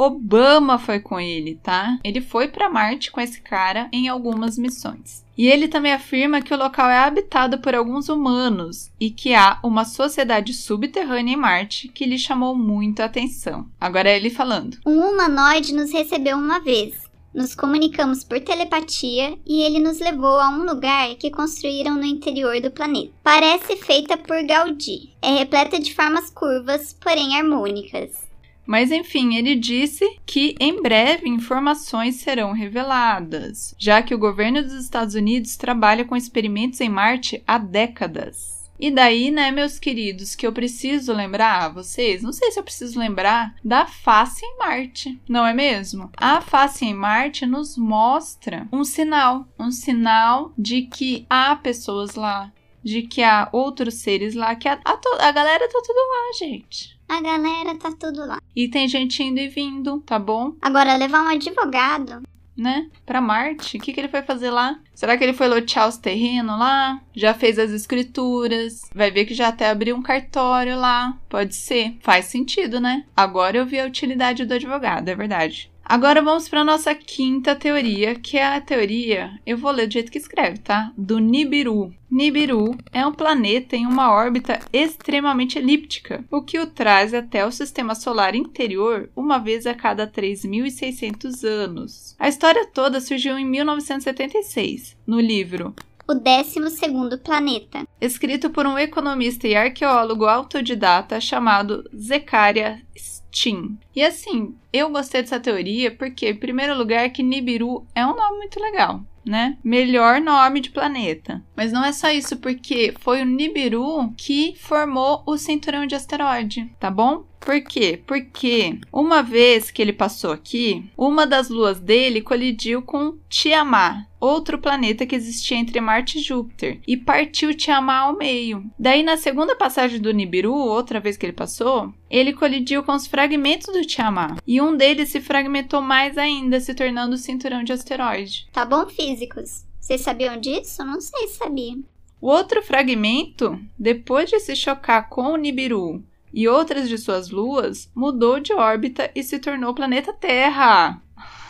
Obama 0.00 0.78
foi 0.78 1.00
com 1.00 1.18
ele, 1.18 1.56
tá? 1.60 1.98
Ele 2.04 2.20
foi 2.20 2.46
para 2.46 2.70
Marte 2.70 3.10
com 3.10 3.20
esse 3.20 3.40
cara 3.40 3.88
em 3.92 4.06
algumas 4.06 4.56
missões. 4.56 5.24
E 5.36 5.48
ele 5.48 5.66
também 5.66 5.92
afirma 5.92 6.40
que 6.40 6.54
o 6.54 6.56
local 6.56 6.88
é 6.88 6.98
habitado 6.98 7.58
por 7.58 7.74
alguns 7.74 8.08
humanos 8.08 8.92
e 9.00 9.10
que 9.10 9.34
há 9.34 9.58
uma 9.60 9.84
sociedade 9.84 10.54
subterrânea 10.54 11.34
em 11.34 11.36
Marte 11.36 11.88
que 11.88 12.06
lhe 12.06 12.16
chamou 12.16 12.54
muito 12.54 13.00
a 13.00 13.06
atenção. 13.06 13.66
Agora 13.80 14.08
é 14.08 14.16
ele 14.16 14.30
falando. 14.30 14.78
Um 14.86 15.00
humanoide 15.00 15.74
nos 15.74 15.92
recebeu 15.92 16.36
uma 16.36 16.60
vez. 16.60 16.94
Nos 17.34 17.56
comunicamos 17.56 18.22
por 18.22 18.38
telepatia 18.38 19.36
e 19.44 19.62
ele 19.62 19.80
nos 19.80 19.98
levou 19.98 20.38
a 20.38 20.48
um 20.48 20.64
lugar 20.64 21.12
que 21.16 21.28
construíram 21.28 21.96
no 21.96 22.04
interior 22.04 22.60
do 22.60 22.70
planeta. 22.70 23.12
Parece 23.24 23.76
feita 23.76 24.16
por 24.16 24.44
Gaudí. 24.44 25.10
É 25.20 25.38
repleta 25.38 25.80
de 25.80 25.92
formas 25.92 26.30
curvas, 26.30 26.96
porém 27.00 27.36
harmônicas. 27.36 28.27
Mas 28.68 28.92
enfim, 28.92 29.36
ele 29.36 29.54
disse 29.54 30.04
que 30.26 30.54
em 30.60 30.82
breve 30.82 31.26
informações 31.26 32.16
serão 32.16 32.52
reveladas, 32.52 33.74
já 33.78 34.02
que 34.02 34.14
o 34.14 34.18
governo 34.18 34.62
dos 34.62 34.74
Estados 34.74 35.14
Unidos 35.14 35.56
trabalha 35.56 36.04
com 36.04 36.14
experimentos 36.14 36.78
em 36.82 36.88
Marte 36.90 37.42
há 37.46 37.56
décadas. 37.56 38.70
E 38.78 38.90
daí, 38.90 39.30
né, 39.30 39.50
meus 39.50 39.78
queridos, 39.78 40.34
que 40.34 40.46
eu 40.46 40.52
preciso 40.52 41.14
lembrar 41.14 41.64
a 41.64 41.68
vocês, 41.70 42.22
não 42.22 42.30
sei 42.30 42.52
se 42.52 42.60
eu 42.60 42.62
preciso 42.62 42.98
lembrar 42.98 43.54
da 43.64 43.86
face 43.86 44.44
em 44.44 44.58
Marte, 44.58 45.18
não 45.26 45.46
é 45.46 45.54
mesmo? 45.54 46.10
A 46.14 46.42
face 46.42 46.84
em 46.84 46.92
Marte 46.92 47.46
nos 47.46 47.74
mostra 47.74 48.68
um 48.70 48.84
sinal, 48.84 49.48
um 49.58 49.70
sinal 49.70 50.52
de 50.58 50.82
que 50.82 51.24
há 51.30 51.56
pessoas 51.56 52.16
lá, 52.16 52.52
de 52.84 53.00
que 53.00 53.22
há 53.22 53.48
outros 53.50 53.94
seres 53.94 54.34
lá, 54.34 54.54
que 54.54 54.68
a, 54.68 54.78
a, 54.84 55.26
a 55.26 55.32
galera 55.32 55.66
tá 55.66 55.80
tudo 55.82 55.96
lá, 55.96 56.38
gente. 56.38 56.97
A 57.08 57.22
galera 57.22 57.74
tá 57.76 57.90
tudo 57.98 58.26
lá. 58.26 58.38
E 58.54 58.68
tem 58.68 58.86
gente 58.86 59.22
indo 59.22 59.40
e 59.40 59.48
vindo, 59.48 60.00
tá 60.00 60.18
bom? 60.18 60.52
Agora, 60.60 60.96
levar 60.96 61.24
um 61.24 61.28
advogado. 61.28 62.22
Né? 62.56 62.88
Pra 63.06 63.20
Marte? 63.20 63.76
O 63.76 63.80
que, 63.80 63.92
que 63.92 64.00
ele 64.00 64.08
foi 64.08 64.20
fazer 64.20 64.50
lá? 64.50 64.80
Será 64.92 65.16
que 65.16 65.22
ele 65.22 65.32
foi 65.32 65.46
lotear 65.46 65.88
os 65.88 65.96
terrenos 65.96 66.58
lá? 66.58 67.00
Já 67.14 67.32
fez 67.32 67.56
as 67.56 67.70
escrituras? 67.70 68.82
Vai 68.92 69.12
ver 69.12 69.26
que 69.26 69.34
já 69.34 69.48
até 69.48 69.70
abriu 69.70 69.94
um 69.94 70.02
cartório 70.02 70.76
lá. 70.76 71.16
Pode 71.28 71.54
ser. 71.54 71.96
Faz 72.00 72.24
sentido, 72.24 72.80
né? 72.80 73.04
Agora 73.16 73.56
eu 73.56 73.64
vi 73.64 73.78
a 73.78 73.86
utilidade 73.86 74.44
do 74.44 74.54
advogado, 74.54 75.08
é 75.08 75.14
verdade. 75.14 75.70
Agora 75.88 76.20
vamos 76.20 76.50
para 76.50 76.62
nossa 76.62 76.94
quinta 76.94 77.56
teoria, 77.56 78.14
que 78.14 78.36
é 78.36 78.44
a 78.44 78.60
teoria, 78.60 79.40
eu 79.46 79.56
vou 79.56 79.70
ler 79.70 79.86
do 79.86 79.92
jeito 79.94 80.12
que 80.12 80.18
escreve, 80.18 80.58
tá? 80.58 80.92
Do 80.98 81.18
Nibiru. 81.18 81.94
Nibiru 82.10 82.76
é 82.92 83.06
um 83.06 83.12
planeta 83.12 83.74
em 83.74 83.86
uma 83.86 84.12
órbita 84.12 84.60
extremamente 84.70 85.58
elíptica, 85.58 86.22
o 86.30 86.42
que 86.42 86.58
o 86.58 86.66
traz 86.66 87.14
até 87.14 87.46
o 87.46 87.50
sistema 87.50 87.94
solar 87.94 88.34
interior 88.34 89.08
uma 89.16 89.38
vez 89.38 89.66
a 89.66 89.72
cada 89.72 90.06
3.600 90.06 91.42
anos. 91.44 92.14
A 92.18 92.28
história 92.28 92.66
toda 92.66 93.00
surgiu 93.00 93.38
em 93.38 93.46
1976, 93.46 94.94
no 95.06 95.18
livro 95.18 95.74
o 96.08 96.14
12 96.14 97.18
planeta. 97.22 97.86
Escrito 98.00 98.48
por 98.48 98.66
um 98.66 98.78
economista 98.78 99.46
e 99.46 99.54
arqueólogo 99.54 100.24
autodidata 100.24 101.20
chamado 101.20 101.84
Zecaria 101.94 102.80
Stein. 102.96 103.78
E 103.94 104.02
assim, 104.02 104.56
eu 104.72 104.88
gostei 104.88 105.20
dessa 105.20 105.38
teoria 105.38 105.90
porque, 105.90 106.30
em 106.30 106.36
primeiro 106.36 106.76
lugar, 106.76 107.10
que 107.10 107.22
Nibiru 107.22 107.86
é 107.94 108.06
um 108.06 108.16
nome 108.16 108.38
muito 108.38 108.58
legal. 108.58 109.02
Né? 109.22 109.58
Melhor 109.62 110.22
nome 110.22 110.58
de 110.58 110.70
planeta. 110.70 111.44
Mas 111.54 111.70
não 111.70 111.84
é 111.84 111.92
só 111.92 112.08
isso, 112.08 112.38
porque 112.38 112.94
foi 113.00 113.20
o 113.20 113.26
Nibiru 113.26 114.10
que 114.16 114.54
formou 114.58 115.22
o 115.26 115.36
cinturão 115.36 115.86
de 115.86 115.94
asteroide, 115.94 116.72
tá 116.80 116.90
bom? 116.90 117.26
Por 117.40 117.60
quê? 117.62 118.00
Porque 118.06 118.78
uma 118.92 119.22
vez 119.22 119.70
que 119.70 119.80
ele 119.80 119.92
passou 119.92 120.32
aqui, 120.32 120.84
uma 120.96 121.26
das 121.26 121.48
luas 121.48 121.80
dele 121.80 122.20
colidiu 122.20 122.82
com 122.82 123.16
Tiamat, 123.28 124.06
outro 124.20 124.58
planeta 124.58 125.06
que 125.06 125.14
existia 125.14 125.56
entre 125.56 125.80
Marte 125.80 126.18
e 126.18 126.22
Júpiter, 126.22 126.80
e 126.86 126.96
partiu 126.96 127.54
Tiamat 127.54 128.08
ao 128.08 128.16
meio. 128.16 128.64
Daí, 128.78 129.02
na 129.02 129.16
segunda 129.16 129.56
passagem 129.56 130.00
do 130.00 130.12
Nibiru, 130.12 130.54
outra 130.54 131.00
vez 131.00 131.16
que 131.16 131.24
ele 131.24 131.32
passou, 131.32 131.92
ele 132.10 132.32
colidiu 132.32 132.82
com 132.82 132.92
os 132.92 133.06
fragmentos 133.06 133.72
do 133.72 133.84
Tiamat, 133.84 134.38
e 134.46 134.60
um 134.60 134.76
deles 134.76 135.08
se 135.08 135.20
fragmentou 135.20 135.80
mais 135.80 136.18
ainda, 136.18 136.60
se 136.60 136.74
tornando 136.74 137.14
o 137.14 137.18
cinturão 137.18 137.62
de 137.62 137.72
asteroide. 137.72 138.48
Tá 138.52 138.64
bom, 138.64 138.86
físicos? 138.86 139.64
Vocês 139.80 140.02
sabiam 140.02 140.38
disso? 140.38 140.84
Não 140.84 141.00
sei 141.00 141.28
se 141.28 141.38
sabia. 141.38 141.76
O 142.20 142.28
outro 142.28 142.60
fragmento, 142.62 143.58
depois 143.78 144.28
de 144.28 144.40
se 144.40 144.56
chocar 144.56 145.08
com 145.08 145.32
o 145.32 145.36
Nibiru 145.36 146.04
e 146.32 146.48
outras 146.48 146.88
de 146.88 146.98
suas 146.98 147.30
luas, 147.30 147.90
mudou 147.94 148.40
de 148.40 148.52
órbita 148.52 149.10
e 149.14 149.22
se 149.22 149.38
tornou 149.38 149.70
o 149.70 149.74
planeta 149.74 150.12
Terra. 150.12 151.02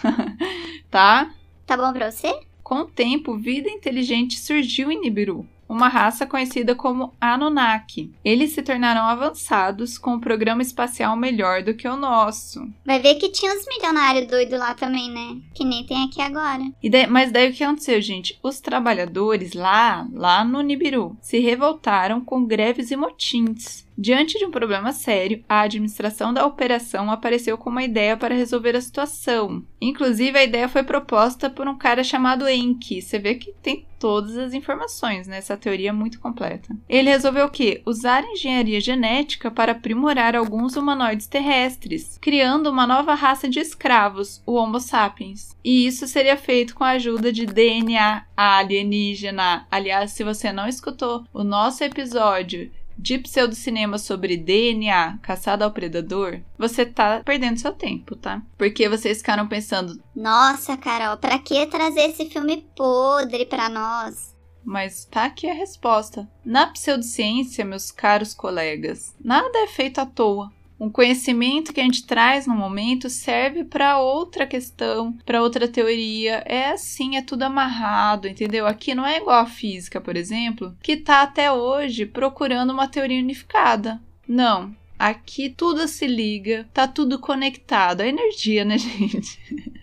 tá? 0.91 1.31
Tá 1.67 1.77
bom 1.77 1.93
pra 1.93 2.11
você? 2.11 2.41
Com 2.63 2.81
o 2.81 2.87
tempo, 2.87 3.37
vida 3.37 3.69
inteligente 3.69 4.39
surgiu 4.39 4.91
em 4.91 5.01
Nibiru 5.01 5.47
uma 5.69 5.89
raça 5.89 6.27
conhecida 6.27 6.75
como 6.75 7.13
Anunnaki. 7.21 8.13
Eles 8.25 8.53
se 8.53 8.63
tornaram 8.63 9.03
avançados 9.03 9.99
com 9.99 10.15
um 10.15 10.21
programa 10.21 10.63
espacial 10.63 11.15
melhor 11.17 11.63
do 11.63 11.75
que 11.75 11.87
o 11.87 11.97
nosso. 11.97 12.67
Vai 12.85 12.99
ver 12.99 13.17
que 13.17 13.29
tinha 13.29 13.53
uns 13.53 13.67
milionários 13.67 14.27
doidos 14.27 14.59
lá 14.59 14.75
também, 14.75 15.11
né? 15.11 15.41
Que 15.55 15.65
nem 15.65 15.85
tem 15.85 16.05
aqui 16.05 16.23
agora. 16.23 16.63
Daí, 16.83 17.07
mas 17.07 17.31
daí 17.31 17.51
o 17.51 17.53
que 17.53 17.63
aconteceu, 17.63 18.01
gente? 18.01 18.39
Os 18.43 18.61
trabalhadores 18.61 19.53
lá, 19.53 20.09
lá 20.13 20.45
no 20.45 20.63
Nibiru, 20.63 21.17
se 21.21 21.39
revoltaram 21.39 22.21
com 22.25 22.47
greves 22.47 22.91
e 22.91 22.97
motins. 22.97 23.87
Diante 24.01 24.39
de 24.39 24.45
um 24.45 24.51
problema 24.53 24.93
sério, 24.93 25.43
a 25.49 25.63
administração 25.63 26.33
da 26.33 26.47
operação 26.47 27.11
apareceu 27.11 27.59
com 27.59 27.69
uma 27.69 27.83
ideia 27.83 28.17
para 28.17 28.33
resolver 28.33 28.77
a 28.77 28.81
situação. 28.81 29.65
Inclusive, 29.81 30.39
a 30.39 30.45
ideia 30.45 30.69
foi 30.69 30.85
proposta 30.85 31.51
por 31.51 31.67
um 31.67 31.77
cara 31.77 32.05
chamado 32.05 32.49
Enki. 32.49 33.03
Você 33.03 33.19
vê 33.19 33.35
que 33.35 33.53
tem 33.61 33.89
todas 33.99 34.37
as 34.37 34.55
informações 34.55 35.27
nessa 35.27 35.55
né? 35.55 35.61
teoria 35.61 35.93
muito 35.93 36.21
completa. 36.21 36.75
Ele 36.89 37.11
resolveu 37.11 37.47
o 37.47 37.51
quê? 37.51 37.83
Usar 37.85 38.23
engenharia 38.25 38.81
genética 38.81 39.51
para 39.51 39.73
aprimorar 39.73 40.37
alguns 40.37 40.77
humanoides 40.77 41.27
terrestres, 41.27 42.19
criando 42.21 42.71
uma 42.71 42.87
nova 42.87 43.15
raça 43.15 43.49
de 43.49 43.59
escravos, 43.59 44.41
o 44.47 44.55
Homo 44.55 44.79
sapiens. 44.79 45.57
E 45.65 45.87
isso 45.87 46.07
seria 46.07 46.37
feito 46.37 46.75
com 46.75 46.85
a 46.85 46.91
ajuda 46.91 47.33
de 47.33 47.45
DNA 47.45 48.25
alienígena. 48.37 49.67
Aliás, 49.69 50.13
se 50.13 50.23
você 50.23 50.53
não 50.53 50.69
escutou 50.69 51.25
o 51.33 51.43
nosso 51.43 51.83
episódio 51.83 52.71
de 52.99 53.19
pseudocinema 53.19 53.97
sobre 53.97 54.37
DNA, 54.37 55.19
caçada 55.23 55.65
ao 55.65 55.71
predador, 55.71 56.41
você 56.59 56.85
tá 56.85 57.23
perdendo 57.25 57.59
seu 57.59 57.73
tempo, 57.73 58.17
tá? 58.17 58.43
Porque 58.59 58.89
vocês 58.89 59.19
ficaram 59.19 59.47
pensando: 59.47 60.03
Nossa, 60.15 60.77
Carol, 60.77 61.17
pra 61.17 61.39
que 61.39 61.67
trazer 61.67 62.11
esse 62.11 62.27
filme 62.27 62.67
podre 62.77 63.47
pra 63.47 63.69
nós? 63.69 64.37
Mas 64.65 65.05
tá 65.05 65.25
aqui 65.25 65.49
a 65.49 65.55
resposta. 65.55 66.29
Na 66.45 66.67
pseudociência, 66.67 67.65
meus 67.65 67.91
caros 67.91 68.35
colegas, 68.35 69.15
nada 69.25 69.57
é 69.61 69.67
feito 69.67 69.99
à 69.99 70.05
toa. 70.05 70.51
Um 70.81 70.91
conhecimento 70.91 71.73
que 71.73 71.81
a 71.81 71.85
gente 71.85 72.07
traz 72.07 72.47
no 72.47 72.55
momento 72.55 73.11
serve 73.11 73.65
para 73.65 73.99
outra 73.99 74.47
questão, 74.47 75.13
para 75.27 75.43
outra 75.43 75.67
teoria. 75.67 76.43
É 76.47 76.71
assim, 76.71 77.17
é 77.17 77.23
tudo 77.23 77.43
amarrado, 77.43 78.29
entendeu? 78.29 78.67
Aqui 78.67 78.95
não 78.95 79.07
é 79.07 79.19
igual 79.19 79.41
a 79.41 79.47
física, 79.47 80.01
por 80.01 80.17
exemplo, 80.17 80.77
que 80.83 80.97
tá 80.97 81.23
até 81.23 81.51
hoje 81.51 82.07
procurando 82.07 82.73
uma 82.73 82.87
teoria 82.87 83.21
unificada. 83.21 84.01
Não, 84.27 84.75
Aqui 84.99 85.49
tudo 85.49 85.87
se 85.87 86.09
liga, 86.09 86.69
tá 86.75 86.89
tudo 86.89 87.21
conectado. 87.21 88.01
É 88.01 88.09
energia, 88.09 88.65
né, 88.65 88.77
gente? 88.79 89.39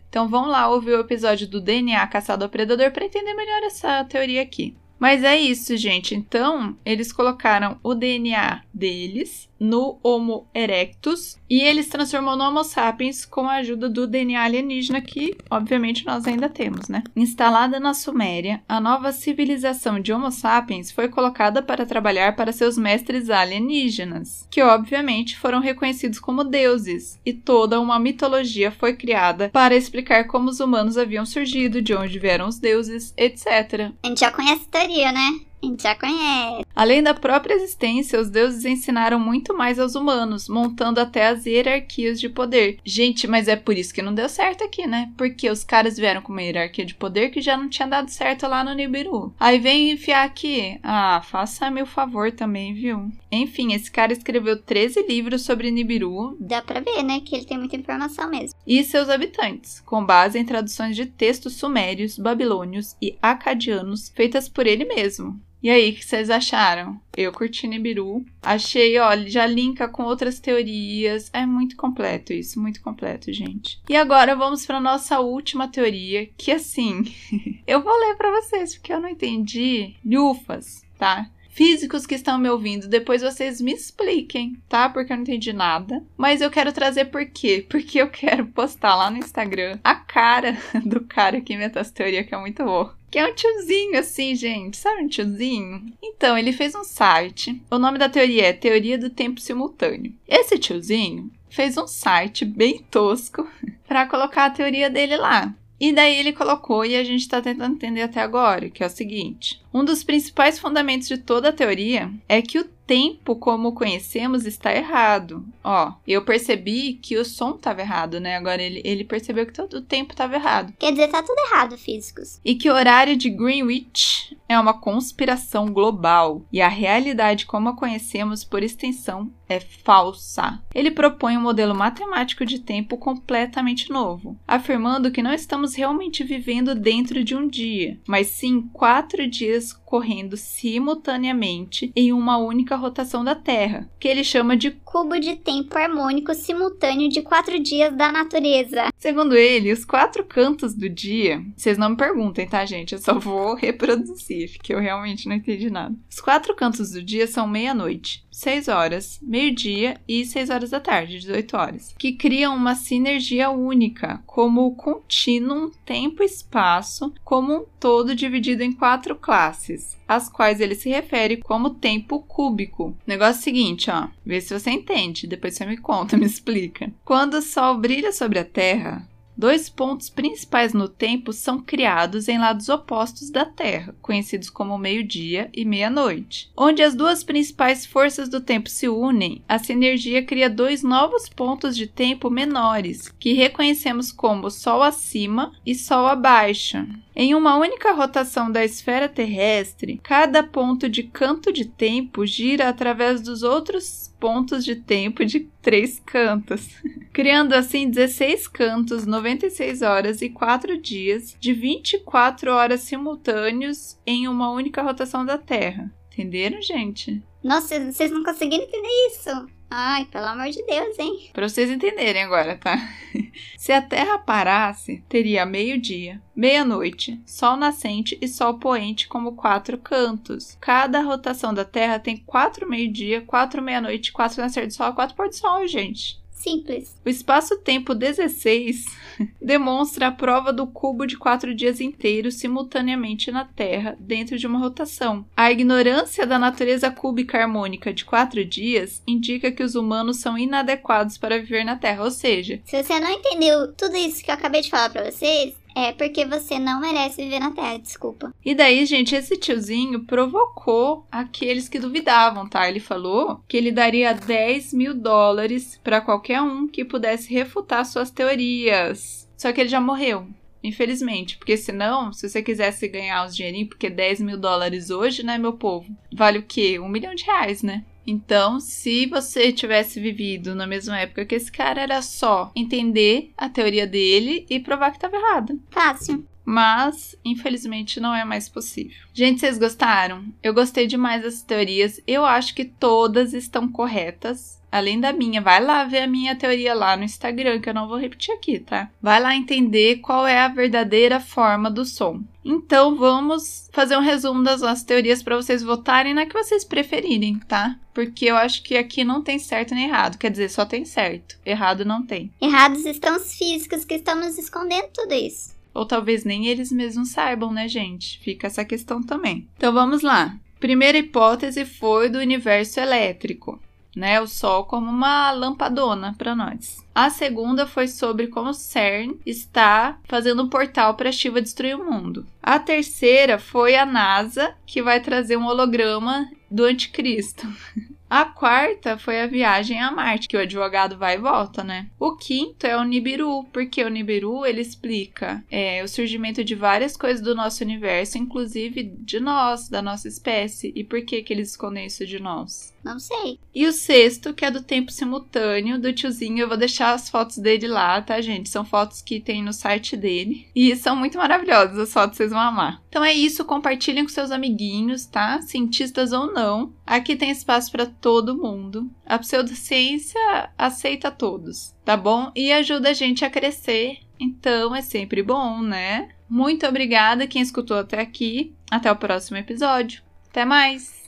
Então 0.10 0.28
vamos 0.28 0.50
lá 0.50 0.70
ouvir 0.70 0.92
o 0.92 1.00
episódio 1.00 1.48
do 1.48 1.62
DNA 1.62 2.06
caçado 2.08 2.44
ao 2.44 2.50
predador 2.50 2.92
para 2.92 3.06
entender 3.06 3.34
melhor 3.34 3.64
essa 3.64 4.04
teoria 4.04 4.42
aqui. 4.42 4.76
Mas 5.06 5.24
é 5.24 5.40
isso, 5.40 5.78
gente. 5.78 6.16
Então, 6.16 6.76
eles 6.84 7.14
colocaram 7.14 7.78
o 7.84 7.94
DNA 7.94 8.64
deles 8.74 9.48
no 9.60 10.00
Homo 10.04 10.48
erectus 10.54 11.38
e 11.50 11.62
eles 11.62 11.88
transformou 11.88 12.36
no 12.36 12.44
Homo 12.44 12.64
sapiens 12.64 13.24
com 13.24 13.48
a 13.48 13.56
ajuda 13.56 13.88
do 13.88 14.06
DNA 14.08 14.44
alienígena 14.44 15.00
que, 15.02 15.38
obviamente, 15.50 16.06
nós 16.06 16.26
ainda 16.26 16.50
temos, 16.50 16.90
né? 16.90 17.04
Instalada 17.16 17.80
na 17.80 17.94
Suméria, 17.94 18.62
a 18.68 18.82
nova 18.82 19.12
civilização 19.12 20.00
de 20.00 20.12
Homo 20.12 20.32
sapiens 20.32 20.92
foi 20.92 21.08
colocada 21.08 21.62
para 21.62 21.86
trabalhar 21.86 22.36
para 22.36 22.52
seus 22.52 22.78
mestres 22.78 23.30
alienígenas, 23.30 24.48
que 24.50 24.62
obviamente 24.62 25.38
foram 25.38 25.60
reconhecidos 25.60 26.20
como 26.20 26.44
deuses, 26.44 27.20
e 27.26 27.32
toda 27.32 27.80
uma 27.80 28.00
mitologia 28.00 28.72
foi 28.72 28.94
criada 28.94 29.50
para 29.50 29.76
explicar 29.76 30.26
como 30.26 30.50
os 30.50 30.60
humanos 30.60 30.98
haviam 30.98 31.26
surgido, 31.26 31.82
de 31.82 31.94
onde 31.94 32.20
vieram 32.20 32.48
os 32.48 32.60
deuses, 32.60 33.14
etc. 33.16 33.92
A 34.04 34.08
gente 34.08 34.20
já 34.20 34.32
conhece 34.32 34.66
a 34.74 34.84
teoria, 34.96 35.12
né? 35.12 35.45
A 35.62 35.66
gente 35.66 35.84
já 35.84 35.96
conhece. 35.96 36.66
Além 36.76 37.02
da 37.02 37.14
própria 37.14 37.56
existência, 37.56 38.20
os 38.20 38.30
deuses 38.30 38.66
ensinaram 38.66 39.20
muito 39.20 39.56
mais 39.56 39.80
aos 39.80 39.96
humanos, 39.96 40.50
montando 40.50 41.00
até 41.00 41.28
as 41.28 41.46
hierarquias 41.46 42.20
de 42.20 42.30
poder. 42.30 42.80
Gente, 42.84 43.28
mas 43.28 43.48
é 43.48 43.56
por 43.56 43.78
isso 43.78 43.94
que 43.94 44.02
não 44.02 44.14
deu 44.14 44.28
certo 44.28 44.64
aqui, 44.64 44.86
né? 44.86 45.12
Porque 45.18 45.50
os 45.50 45.64
caras 45.64 45.98
vieram 45.98 46.22
com 46.22 46.32
uma 46.32 46.44
hierarquia 46.44 46.86
de 46.86 46.94
poder 46.94 47.30
que 47.30 47.42
já 47.42 47.58
não 47.58 47.70
tinha 47.70 47.88
dado 47.88 48.10
certo 48.10 48.48
lá 48.48 48.64
no 48.64 48.74
Nibiru. 48.74 49.34
Aí 49.40 49.58
vem 49.58 49.92
enfiar 49.92 50.26
aqui. 50.26 50.80
Ah, 50.84 51.22
faça-me 51.24 51.82
o 51.82 51.86
favor 51.86 52.32
também, 52.32 52.74
viu? 52.74 53.10
Enfim, 53.32 53.74
esse 53.74 53.90
cara 53.90 54.14
escreveu 54.14 54.62
13 54.62 55.06
livros 55.08 55.44
sobre 55.44 55.72
Nibiru. 55.72 56.38
Dá 56.40 56.62
pra 56.62 56.80
ver, 56.80 57.04
né? 57.04 57.22
Que 57.22 57.36
ele 57.36 57.46
tem 57.46 57.58
muita 57.58 57.76
informação 57.76 58.30
mesmo. 58.30 58.58
E 58.68 58.84
seus 58.84 59.10
habitantes, 59.10 59.80
com 59.82 60.06
base 60.06 60.38
em 60.38 60.46
traduções 60.46 60.96
de 60.96 61.06
textos 61.06 61.54
sumérios, 61.56 62.18
babilônios 62.18 62.96
e 63.02 63.18
acadianos 63.22 64.10
feitas 64.10 64.50
por 64.50 64.68
ele 64.68 64.86
mesmo. 64.86 65.40
E 65.66 65.70
aí, 65.72 65.90
o 65.90 65.96
que 65.96 66.06
vocês 66.06 66.30
acharam? 66.30 67.02
Eu 67.18 67.32
curti 67.32 67.66
Nibiru. 67.66 68.24
Achei, 68.40 69.00
ó, 69.00 69.18
já 69.26 69.48
linka 69.48 69.88
com 69.88 70.04
outras 70.04 70.40
teorias. 70.40 71.32
É 71.34 71.44
muito 71.44 71.76
completo 71.76 72.32
isso, 72.34 72.62
muito 72.62 72.80
completo, 72.84 73.34
gente. 73.34 73.82
E 73.90 73.96
agora 73.96 74.36
vamos 74.36 74.64
para 74.64 74.80
nossa 74.80 75.20
última 75.22 75.68
teoria, 75.68 76.30
que 76.38 76.52
assim, 76.52 77.04
eu 77.66 77.82
vou 77.82 78.00
ler 78.00 78.16
para 78.16 78.30
vocês 78.30 78.76
porque 78.76 78.94
eu 78.94 79.02
não 79.02 79.10
entendi. 79.10 79.96
Lufas, 80.06 80.84
tá? 81.00 81.32
Físicos 81.50 82.06
que 82.06 82.14
estão 82.14 82.38
me 82.38 82.50
ouvindo, 82.50 82.88
depois 82.88 83.24
vocês 83.24 83.60
me 83.60 83.72
expliquem, 83.72 84.62
tá? 84.70 84.88
Porque 84.88 85.14
eu 85.14 85.16
não 85.16 85.24
entendi 85.24 85.52
nada. 85.52 86.04
Mas 86.16 86.42
eu 86.42 86.52
quero 86.52 86.74
trazer 86.74 87.06
por 87.06 87.26
quê? 87.26 87.66
Porque 87.68 88.00
eu 88.00 88.10
quero 88.10 88.46
postar 88.48 88.94
lá 88.94 89.10
no 89.10 89.18
Instagram 89.18 89.80
a 89.84 89.96
cara 89.96 90.56
do 90.86 91.02
cara 91.06 91.42
que 91.42 91.56
inventou 91.56 91.82
essa 91.82 91.92
teoria, 91.92 92.24
que 92.24 92.36
é 92.36 92.38
muito 92.38 92.64
boa. 92.64 92.95
Que 93.16 93.20
é 93.20 93.26
um 93.26 93.34
tiozinho 93.34 93.98
assim, 93.98 94.36
gente. 94.36 94.76
Sabe 94.76 95.02
um 95.02 95.08
tiozinho? 95.08 95.86
Então, 96.04 96.38
ele 96.38 96.52
fez 96.52 96.76
um 96.76 96.84
site. 96.84 97.62
O 97.72 97.80
nome 97.80 97.98
da 97.98 98.10
teoria 98.10 98.48
é 98.48 98.52
Teoria 98.52 98.98
do 98.98 99.10
Tempo 99.10 99.40
Simultâneo. 99.40 100.14
Esse 100.28 100.60
tiozinho 100.60 101.32
fez 101.50 101.78
um 101.78 101.88
site 101.88 102.44
bem 102.44 102.80
tosco 102.92 103.48
para 103.88 104.06
colocar 104.06 104.48
a 104.48 104.50
teoria 104.50 104.90
dele 104.90 105.16
lá. 105.16 105.56
E 105.80 105.94
daí 105.94 106.14
ele 106.18 106.34
colocou, 106.34 106.84
e 106.84 106.94
a 106.94 107.06
gente 107.06 107.22
está 107.22 107.42
tentando 107.42 107.76
entender 107.76 108.02
até 108.02 108.20
agora, 108.20 108.70
que 108.70 108.84
é 108.84 108.88
o 108.88 108.90
seguinte: 108.90 109.62
um 109.74 109.86
dos 109.86 110.04
principais 110.04 110.60
fundamentos 110.60 111.08
de 111.08 111.18
toda 111.18 111.48
a 111.48 111.54
teoria 111.54 112.12
é 112.28 112.42
que 112.42 112.60
o 112.60 112.68
tempo 112.86 113.36
como 113.36 113.74
conhecemos 113.74 114.46
está 114.46 114.74
errado. 114.76 115.46
Ó, 115.64 115.94
eu 116.08 116.24
percebi 116.24 116.94
que 116.94 117.18
o 117.18 117.26
som 117.26 117.52
estava 117.52 117.82
errado, 117.82 118.20
né? 118.20 118.36
Agora 118.36 118.62
ele, 118.62 118.82
ele 118.84 119.04
percebeu 119.04 119.46
que 119.46 119.54
todo 119.54 119.76
o 119.76 119.82
tempo 119.82 120.14
estava 120.14 120.36
errado. 120.36 120.74
Quer 120.78 120.92
dizer, 120.92 121.08
tá 121.08 121.22
tudo 121.22 121.40
errado, 121.52 121.78
físicos. 121.78 122.40
E 122.44 122.56
que 122.56 122.70
o 122.70 122.74
horário 122.74 123.16
de 123.16 123.30
Greenwich 123.30 124.38
é 124.48 124.60
uma 124.60 124.74
conspiração 124.74 125.68
global 125.72 126.44
e 126.52 126.62
a 126.62 126.68
realidade 126.68 127.46
como 127.46 127.70
a 127.70 127.76
conhecemos 127.76 128.44
por 128.44 128.64
extensão 128.64 129.32
é 129.48 129.60
falsa. 129.60 130.62
Ele 130.74 130.92
propõe 130.92 131.38
um 131.38 131.42
modelo 131.42 131.76
matemático 131.76 132.46
de 132.46 132.60
tempo 132.60 132.98
completamente 132.98 133.90
novo, 133.90 134.38
afirmando 134.48 135.12
que 135.12 135.24
não 135.24 135.34
estamos 135.34 135.76
realmente 135.76 136.24
vivendo 136.24 136.76
dentro 136.76 137.24
de 137.24 137.36
um 137.36 137.48
dia, 137.48 138.00
mas 138.08 138.28
sim 138.28 138.62
quatro 138.74 139.28
dias 139.28 139.74
correndo 139.74 140.36
simultaneamente 140.36 141.92
em 141.96 142.12
uma 142.12 142.38
única 142.38 142.76
rotação 142.76 143.24
da 143.24 143.36
Terra, 143.36 143.90
que 144.00 144.08
ele 144.08 144.24
chama 144.24 144.58
de 144.58 144.72
cubo 144.72 145.20
de 145.20 145.36
tempo 145.36 145.78
harmônico 145.78 146.34
simultâneo 146.34 147.08
de 147.08 147.22
quatro 147.22 147.58
dias 147.60 147.96
da 147.96 148.12
natureza. 148.12 148.90
Segundo 148.98 149.36
ele, 149.36 149.72
os 149.72 149.86
quatro 149.86 150.26
cantos 150.26 150.74
do 150.74 150.90
dia, 150.90 151.42
vocês 151.56 151.78
não 151.78 151.92
me 151.92 151.96
perguntem, 151.96 152.48
tá, 152.48 152.66
gente? 152.66 152.94
Eu 152.94 153.00
só 153.00 153.18
vou 153.20 153.54
reproduzir, 153.56 154.52
porque 154.54 154.74
eu 154.74 154.80
realmente 154.80 155.30
não 155.30 155.36
entendi 155.36 155.70
nada. 155.70 155.96
Os 156.10 156.20
quatro 156.20 156.56
cantos 156.56 156.92
do 156.92 157.04
dia 157.04 157.28
são 157.28 157.48
meia-noite, 157.48 158.25
6 158.36 158.68
horas, 158.68 159.18
meio-dia 159.22 159.96
e 160.06 160.26
6 160.26 160.50
horas 160.50 160.70
da 160.70 160.80
tarde, 160.82 161.20
18 161.20 161.56
horas, 161.56 161.96
que 161.98 162.12
criam 162.12 162.54
uma 162.54 162.76
sinergia 162.76 163.50
única, 163.50 164.22
como 164.26 164.66
o 164.66 164.76
contínuo 164.76 165.72
tempo-espaço 165.86 167.14
como 167.24 167.56
um 167.56 167.66
todo 167.80 168.14
dividido 168.14 168.62
em 168.62 168.74
quatro 168.74 169.16
classes, 169.16 169.98
às 170.06 170.28
quais 170.28 170.60
ele 170.60 170.76
se 170.76 170.90
refere 170.90 171.38
como 171.38 171.76
tempo 171.76 172.20
cúbico. 172.20 172.94
Negócio 173.08 173.42
seguinte, 173.42 173.90
ó, 173.90 174.10
vê 174.26 174.42
se 174.42 174.54
você 174.54 174.70
entende, 174.70 175.28
depois 175.28 175.56
você 175.56 175.66
me 175.66 175.78
conta, 175.78 176.18
me 176.20 176.26
explica. 176.26 176.92
Quando 177.06 177.36
o 177.36 177.42
Sol 177.42 177.78
brilha 177.78 178.12
sobre 178.12 178.40
a 178.40 178.44
Terra, 178.44 179.08
Dois 179.38 179.70
pontos 179.70 180.10
principais 180.10 180.74
no 180.74 180.88
tempo 180.88 181.34
são 181.34 181.62
criados 181.62 182.30
em 182.30 182.38
lados 182.38 182.70
opostos 182.70 183.30
da 183.30 183.44
Terra, 183.44 183.94
conhecidos 184.02 184.50
como 184.50 184.78
meio-dia 184.78 185.50
e 185.54 185.66
meia-noite. 185.66 186.50
Onde 186.56 186.82
as 186.82 186.96
duas 186.96 187.24
principais 187.24 187.86
forças 187.86 188.30
do 188.30 188.40
tempo 188.40 188.70
se 188.70 188.88
unem, 188.88 189.44
a 189.48 189.60
sinergia 189.60 190.24
cria 190.24 190.50
dois 190.50 190.84
novos 190.84 191.28
pontos 191.28 191.76
de 191.76 191.86
tempo 191.86 192.30
menores, 192.30 193.10
que 193.20 193.34
reconhecemos 193.34 194.12
como 194.12 194.50
Sol 194.50 194.82
acima 194.82 195.52
e 195.66 195.76
Sol 195.76 196.08
abaixo. 196.08 196.88
Em 197.18 197.34
uma 197.34 197.56
única 197.56 197.94
rotação 197.94 198.52
da 198.52 198.66
esfera 198.66 199.08
terrestre, 199.08 200.02
cada 200.04 200.44
ponto 200.44 200.90
de 200.90 201.04
canto 201.04 201.54
de 201.54 201.64
tempo 201.64 202.26
gira 202.26 202.68
através 202.68 203.22
dos 203.22 203.42
outros 203.42 204.14
pontos 204.20 204.66
de 204.66 204.76
tempo 204.76 205.24
de 205.24 205.50
três 205.62 205.98
cantos, 206.06 206.68
criando 207.14 207.54
assim 207.54 207.90
16 207.90 208.50
cantos, 208.50 209.06
96 209.06 209.82
horas 209.82 210.22
e 210.22 210.30
4 210.30 210.78
dias 210.78 211.38
de 211.40 211.54
24 211.54 212.52
horas 212.52 212.82
simultâneos 212.82 213.98
em 214.06 214.28
uma 214.28 214.52
única 214.52 214.82
rotação 214.82 215.26
da 215.26 215.38
Terra. 215.38 215.90
Entenderam, 216.12 216.62
gente? 216.62 217.24
Nossa, 217.42 217.92
vocês 217.92 218.12
não 218.12 218.24
conseguiram 218.24 218.66
entender 218.66 219.08
isso. 219.08 219.30
Ai, 219.70 220.06
pelo 220.06 220.28
amor 220.28 220.50
de 220.50 220.64
Deus, 220.66 220.98
hein? 221.00 221.30
Pra 221.34 221.50
vocês 221.50 221.70
entenderem 221.70 222.24
agora, 222.24 222.56
tá? 222.58 222.78
Se 223.58 223.72
a 223.72 223.82
Terra 223.82 224.18
parasse, 224.18 225.04
teria 225.10 225.46
meio-dia, 225.46 226.22
meia-noite, 226.36 227.20
sol 227.26 227.58
nascente 227.58 228.18
e 228.22 228.28
sol 228.28 228.60
poente 228.60 229.08
como 229.08 229.36
quatro 229.36 229.78
cantos. 229.78 230.58
Cada 230.62 231.02
rotação 231.02 231.54
da 231.54 231.66
Terra 231.66 232.00
tem 232.00 232.18
quatro 232.18 232.70
meio-dia, 232.70 233.22
quatro 233.22 233.62
meia-noite, 233.62 234.12
quatro 234.12 234.42
nascer 234.42 234.68
do 234.68 234.74
sol, 234.74 234.94
quatro 234.94 235.16
pôr 235.16 235.30
do 235.30 235.36
sol, 235.36 235.68
gente. 235.68 236.24
Simples. 236.46 236.96
O 237.04 237.10
espaço-tempo 237.10 237.96
16 237.96 238.86
demonstra 239.42 240.08
a 240.08 240.12
prova 240.12 240.54
do 240.54 240.68
cubo 240.68 241.08
de 241.08 241.18
quatro 241.18 241.56
dias 241.56 241.82
inteiros 241.82 242.36
simultaneamente 242.36 243.32
na 243.32 243.46
Terra, 243.46 243.98
dentro 244.00 244.38
de 244.38 244.46
uma 244.46 244.60
rotação. 244.60 245.26
A 245.36 245.52
ignorância 245.52 246.28
da 246.28 246.38
natureza 246.38 246.92
cúbica 246.92 247.40
harmônica 247.40 247.92
de 247.92 248.06
quatro 248.06 248.46
dias 248.46 249.02
indica 249.08 249.52
que 249.52 249.64
os 249.64 249.74
humanos 249.74 250.18
são 250.18 250.38
inadequados 250.38 251.18
para 251.18 251.40
viver 251.40 251.64
na 251.64 251.78
Terra, 251.78 252.04
ou 252.04 252.12
seja, 252.12 252.62
Se 252.64 252.84
você 252.84 253.00
não 253.00 253.10
entendeu 253.10 253.74
tudo 253.74 253.96
isso 253.98 254.24
que 254.24 254.30
eu 254.30 254.36
acabei 254.36 254.62
de 254.62 254.70
falar 254.70 254.92
pra 254.92 255.10
vocês, 255.10 255.56
é 255.76 255.92
porque 255.92 256.26
você 256.26 256.58
não 256.58 256.80
merece 256.80 257.22
viver 257.22 257.40
na 257.40 257.52
Terra, 257.52 257.78
desculpa. 257.78 258.34
E 258.44 258.56
daí, 258.56 258.86
gente, 258.86 259.14
esse 259.14 259.38
tiozinho 259.38 260.06
provocou 260.06 261.06
aqueles 261.12 261.68
que 261.68 261.78
duvidavam, 261.78 262.48
tá? 262.48 262.68
Ele 262.68 262.80
falou 262.80 263.44
que 263.48 263.58
ele 263.58 263.72
daria 263.72 264.14
10 264.14 264.74
mil 264.74 264.94
dólares 264.94 265.80
para 265.84 266.00
qualquer 266.00 266.42
um 266.42 266.68
que 266.68 266.86
pudesse 266.86 267.32
refutar 267.32 267.86
suas 267.86 268.10
teorias. 268.10 269.30
Só 269.38 269.52
que 269.52 269.60
ele 269.60 269.70
já 269.70 269.82
morreu. 269.82 270.26
Infelizmente, 270.64 271.38
porque 271.38 271.58
senão, 271.58 272.12
se 272.12 272.28
você 272.28 272.42
quisesse 272.42 272.88
ganhar 272.88 273.24
os 273.26 273.36
dinheirinhos, 273.36 273.70
porque 273.70 273.88
10 273.88 274.22
mil 274.22 274.38
dólares 274.38 274.90
hoje, 274.90 275.22
né, 275.22 275.38
meu 275.38 275.54
povo? 275.54 275.96
Vale 276.12 276.40
o 276.40 276.44
quê? 276.44 276.80
Um 276.80 276.90
milhão 276.90 277.14
de 277.14 277.24
reais, 277.24 277.62
né? 277.62 277.84
Então, 278.06 278.60
se 278.60 279.06
você 279.08 279.52
tivesse 279.52 280.00
vivido 280.00 280.54
na 280.54 280.68
mesma 280.68 281.00
época 281.00 281.26
que 281.26 281.36
esse 281.36 281.52
cara, 281.52 281.82
era 281.82 282.02
só 282.02 282.52
entender 282.56 283.32
a 283.38 283.50
teoria 283.50 283.88
dele 283.88 284.46
e 284.50 284.60
provar 284.60 284.92
que 284.92 284.98
estava 284.98 285.16
errado 285.16 285.60
Fácil. 285.70 286.26
mas 286.44 287.16
infelizmente 287.26 288.00
não 288.00 288.14
é 288.14 288.24
mais 288.24 288.48
possível. 288.48 288.96
Gente, 289.14 289.40
vocês 289.40 289.58
gostaram? 289.58 290.26
Eu 290.44 290.54
gostei 290.54 290.86
demais 290.88 291.24
das 291.24 291.42
teorias. 291.42 292.00
Eu 292.06 292.24
acho 292.26 292.54
que 292.54 292.66
todas 292.66 293.34
estão 293.34 293.68
corretas. 293.68 294.62
Além 294.72 295.00
da 295.00 295.14
minha, 295.14 295.42
vai 295.42 295.64
lá 295.64 295.86
ver 295.86 296.00
a 296.00 296.08
minha 296.08 296.36
teoria 296.36 296.74
lá 296.74 296.98
no 296.98 297.04
Instagram, 297.06 297.62
que 297.62 297.70
eu 297.70 297.74
não 297.74 297.88
vou 297.88 297.98
repetir 297.98 298.34
aqui, 298.36 298.60
tá? 298.60 298.92
Vai 299.02 299.22
lá 299.22 299.34
entender 299.34 299.98
qual 299.98 300.28
é 300.28 300.40
a 300.40 300.50
verdadeira 300.50 301.20
forma 301.20 301.72
do 301.72 301.86
som. 301.86 302.22
Então 302.46 302.96
vamos 302.96 303.68
fazer 303.74 303.98
um 303.98 304.02
resumo 304.02 304.44
das 304.44 304.62
nossas 304.62 304.84
teorias 304.84 305.24
para 305.24 305.36
vocês 305.36 305.64
votarem 305.64 306.14
na 306.14 306.28
que 306.28 306.34
vocês 306.34 306.64
preferirem, 306.64 307.40
tá? 307.40 307.76
Porque 307.92 308.26
eu 308.26 308.38
acho 308.38 308.62
que 308.62 308.78
aqui 308.78 309.04
não 309.04 309.24
tem 309.24 309.40
certo 309.40 309.74
nem 309.74 309.86
errado. 309.86 310.20
Quer 310.20 310.30
dizer, 310.30 310.50
só 310.50 310.64
tem 310.64 310.86
certo. 310.86 311.40
Errado 311.44 311.84
não 311.84 312.06
tem. 312.06 312.32
Errados 312.40 312.86
estão 312.86 313.16
os 313.16 313.34
físicos 313.34 313.84
que 313.84 313.96
estamos 313.96 314.38
escondendo 314.38 314.90
tudo 314.94 315.14
isso. 315.14 315.56
Ou 315.74 315.86
talvez 315.88 316.24
nem 316.24 316.46
eles 316.46 316.72
mesmos 316.72 317.10
saibam, 317.10 317.52
né, 317.52 317.68
gente? 317.68 318.20
Fica 318.20 318.46
essa 318.46 318.64
questão 318.64 319.02
também. 319.02 319.48
Então 319.58 319.74
vamos 319.74 320.04
lá. 320.04 320.38
Primeira 320.60 321.00
hipótese 321.00 321.66
foi 321.66 322.10
do 322.10 322.20
universo 322.20 322.80
elétrico, 322.80 323.60
né? 323.96 324.22
O 324.22 324.28
Sol 324.28 324.66
como 324.66 324.90
uma 324.90 325.32
lampadona 325.32 326.14
para 326.18 326.36
nós. 326.36 326.85
A 326.96 327.10
segunda 327.10 327.68
foi 327.68 327.90
sobre 327.90 328.28
como 328.28 328.52
o 328.52 328.54
CERN 328.54 329.20
está 329.26 330.00
fazendo 330.06 330.44
um 330.44 330.50
portal 330.50 330.94
para 330.94 331.10
a 331.10 331.12
Shiva 331.12 331.42
destruir 331.42 331.76
o 331.76 331.84
mundo. 331.84 332.26
A 332.42 332.58
terceira 332.58 333.38
foi 333.38 333.76
a 333.76 333.86
NASA, 333.86 334.56
que 334.66 334.82
vai 334.82 335.02
trazer 335.02 335.36
um 335.36 335.46
holograma 335.46 336.32
do 336.50 336.64
anticristo. 336.64 337.46
A 338.08 338.24
quarta 338.24 338.98
foi 338.98 339.20
a 339.20 339.28
viagem 339.28 339.82
a 339.82 339.92
Marte, 339.92 340.28
que 340.28 340.38
o 340.38 340.40
advogado 340.40 340.96
vai 340.96 341.16
e 341.16 341.20
volta, 341.20 341.64
né? 341.64 341.88
O 342.00 342.16
quinto 342.16 342.68
é 342.68 342.78
o 342.78 342.84
Nibiru, 342.84 343.44
porque 343.52 343.84
o 343.84 343.90
Nibiru 343.90 344.46
ele 344.46 344.62
explica 344.62 345.44
é, 345.50 345.84
o 345.84 345.88
surgimento 345.88 346.44
de 346.44 346.54
várias 346.54 346.96
coisas 346.96 347.22
do 347.22 347.34
nosso 347.34 347.64
universo, 347.64 348.18
inclusive 348.18 348.84
de 348.84 349.20
nós, 349.20 349.68
da 349.70 349.82
nossa 349.82 350.08
espécie. 350.08 350.72
E 350.76 350.84
por 350.84 351.04
que, 351.04 351.24
que 351.24 351.34
eles 351.34 351.50
escondem 351.50 351.88
isso 351.88 352.06
de 352.06 352.20
nós? 352.20 352.74
Não 352.84 353.00
sei. 353.00 353.40
E 353.54 353.66
o 353.66 353.74
sexto, 353.74 354.34
que 354.34 354.46
é 354.46 354.52
do 354.52 354.62
tempo 354.62 354.92
simultâneo 354.92 355.80
do 355.80 355.92
tiozinho, 355.92 356.40
eu 356.40 356.48
vou 356.48 356.58
deixar 356.58 356.85
as 356.94 357.10
fotos 357.10 357.38
dele 357.38 357.68
lá, 357.68 358.02
tá, 358.02 358.20
gente? 358.22 358.50
São 358.50 358.64
fotos 358.64 359.02
que 359.02 359.20
tem 359.20 359.44
no 359.44 359.54
site 359.54 359.98
dele. 359.98 360.48
E 360.56 360.76
são 360.76 360.96
muito 360.96 361.18
maravilhosas, 361.18 361.78
as 361.78 361.94
fotos 361.94 362.18
vocês 362.18 362.32
vão 362.32 362.40
amar. 362.40 362.82
Então 362.90 363.04
é 363.04 363.14
isso, 363.14 363.46
compartilhem 363.46 364.04
com 364.04 364.10
seus 364.10 364.32
amiguinhos, 364.32 365.06
tá? 365.06 365.42
Cientistas 365.42 366.12
ou 366.12 366.32
não. 366.32 366.74
Aqui 366.86 367.16
tem 367.16 367.32
espaço 367.32 367.72
para 367.72 367.86
todo 367.86 368.38
mundo. 368.38 368.90
A 369.06 369.18
pseudociência 369.18 370.50
aceita 370.58 371.12
todos, 371.12 371.74
tá 371.84 371.98
bom? 371.98 372.32
E 372.36 372.52
ajuda 372.52 372.90
a 372.90 372.94
gente 372.94 373.26
a 373.26 373.30
crescer. 373.30 373.98
Então 374.20 374.76
é 374.76 374.82
sempre 374.82 375.22
bom, 375.22 375.62
né? 375.62 376.10
Muito 376.30 376.66
obrigada 376.66 377.28
quem 377.28 377.42
escutou 377.42 377.78
até 377.78 378.00
aqui. 378.00 378.54
Até 378.70 378.92
o 378.92 378.96
próximo 378.96 379.38
episódio. 379.38 380.02
Até 380.30 380.44
mais! 380.44 381.05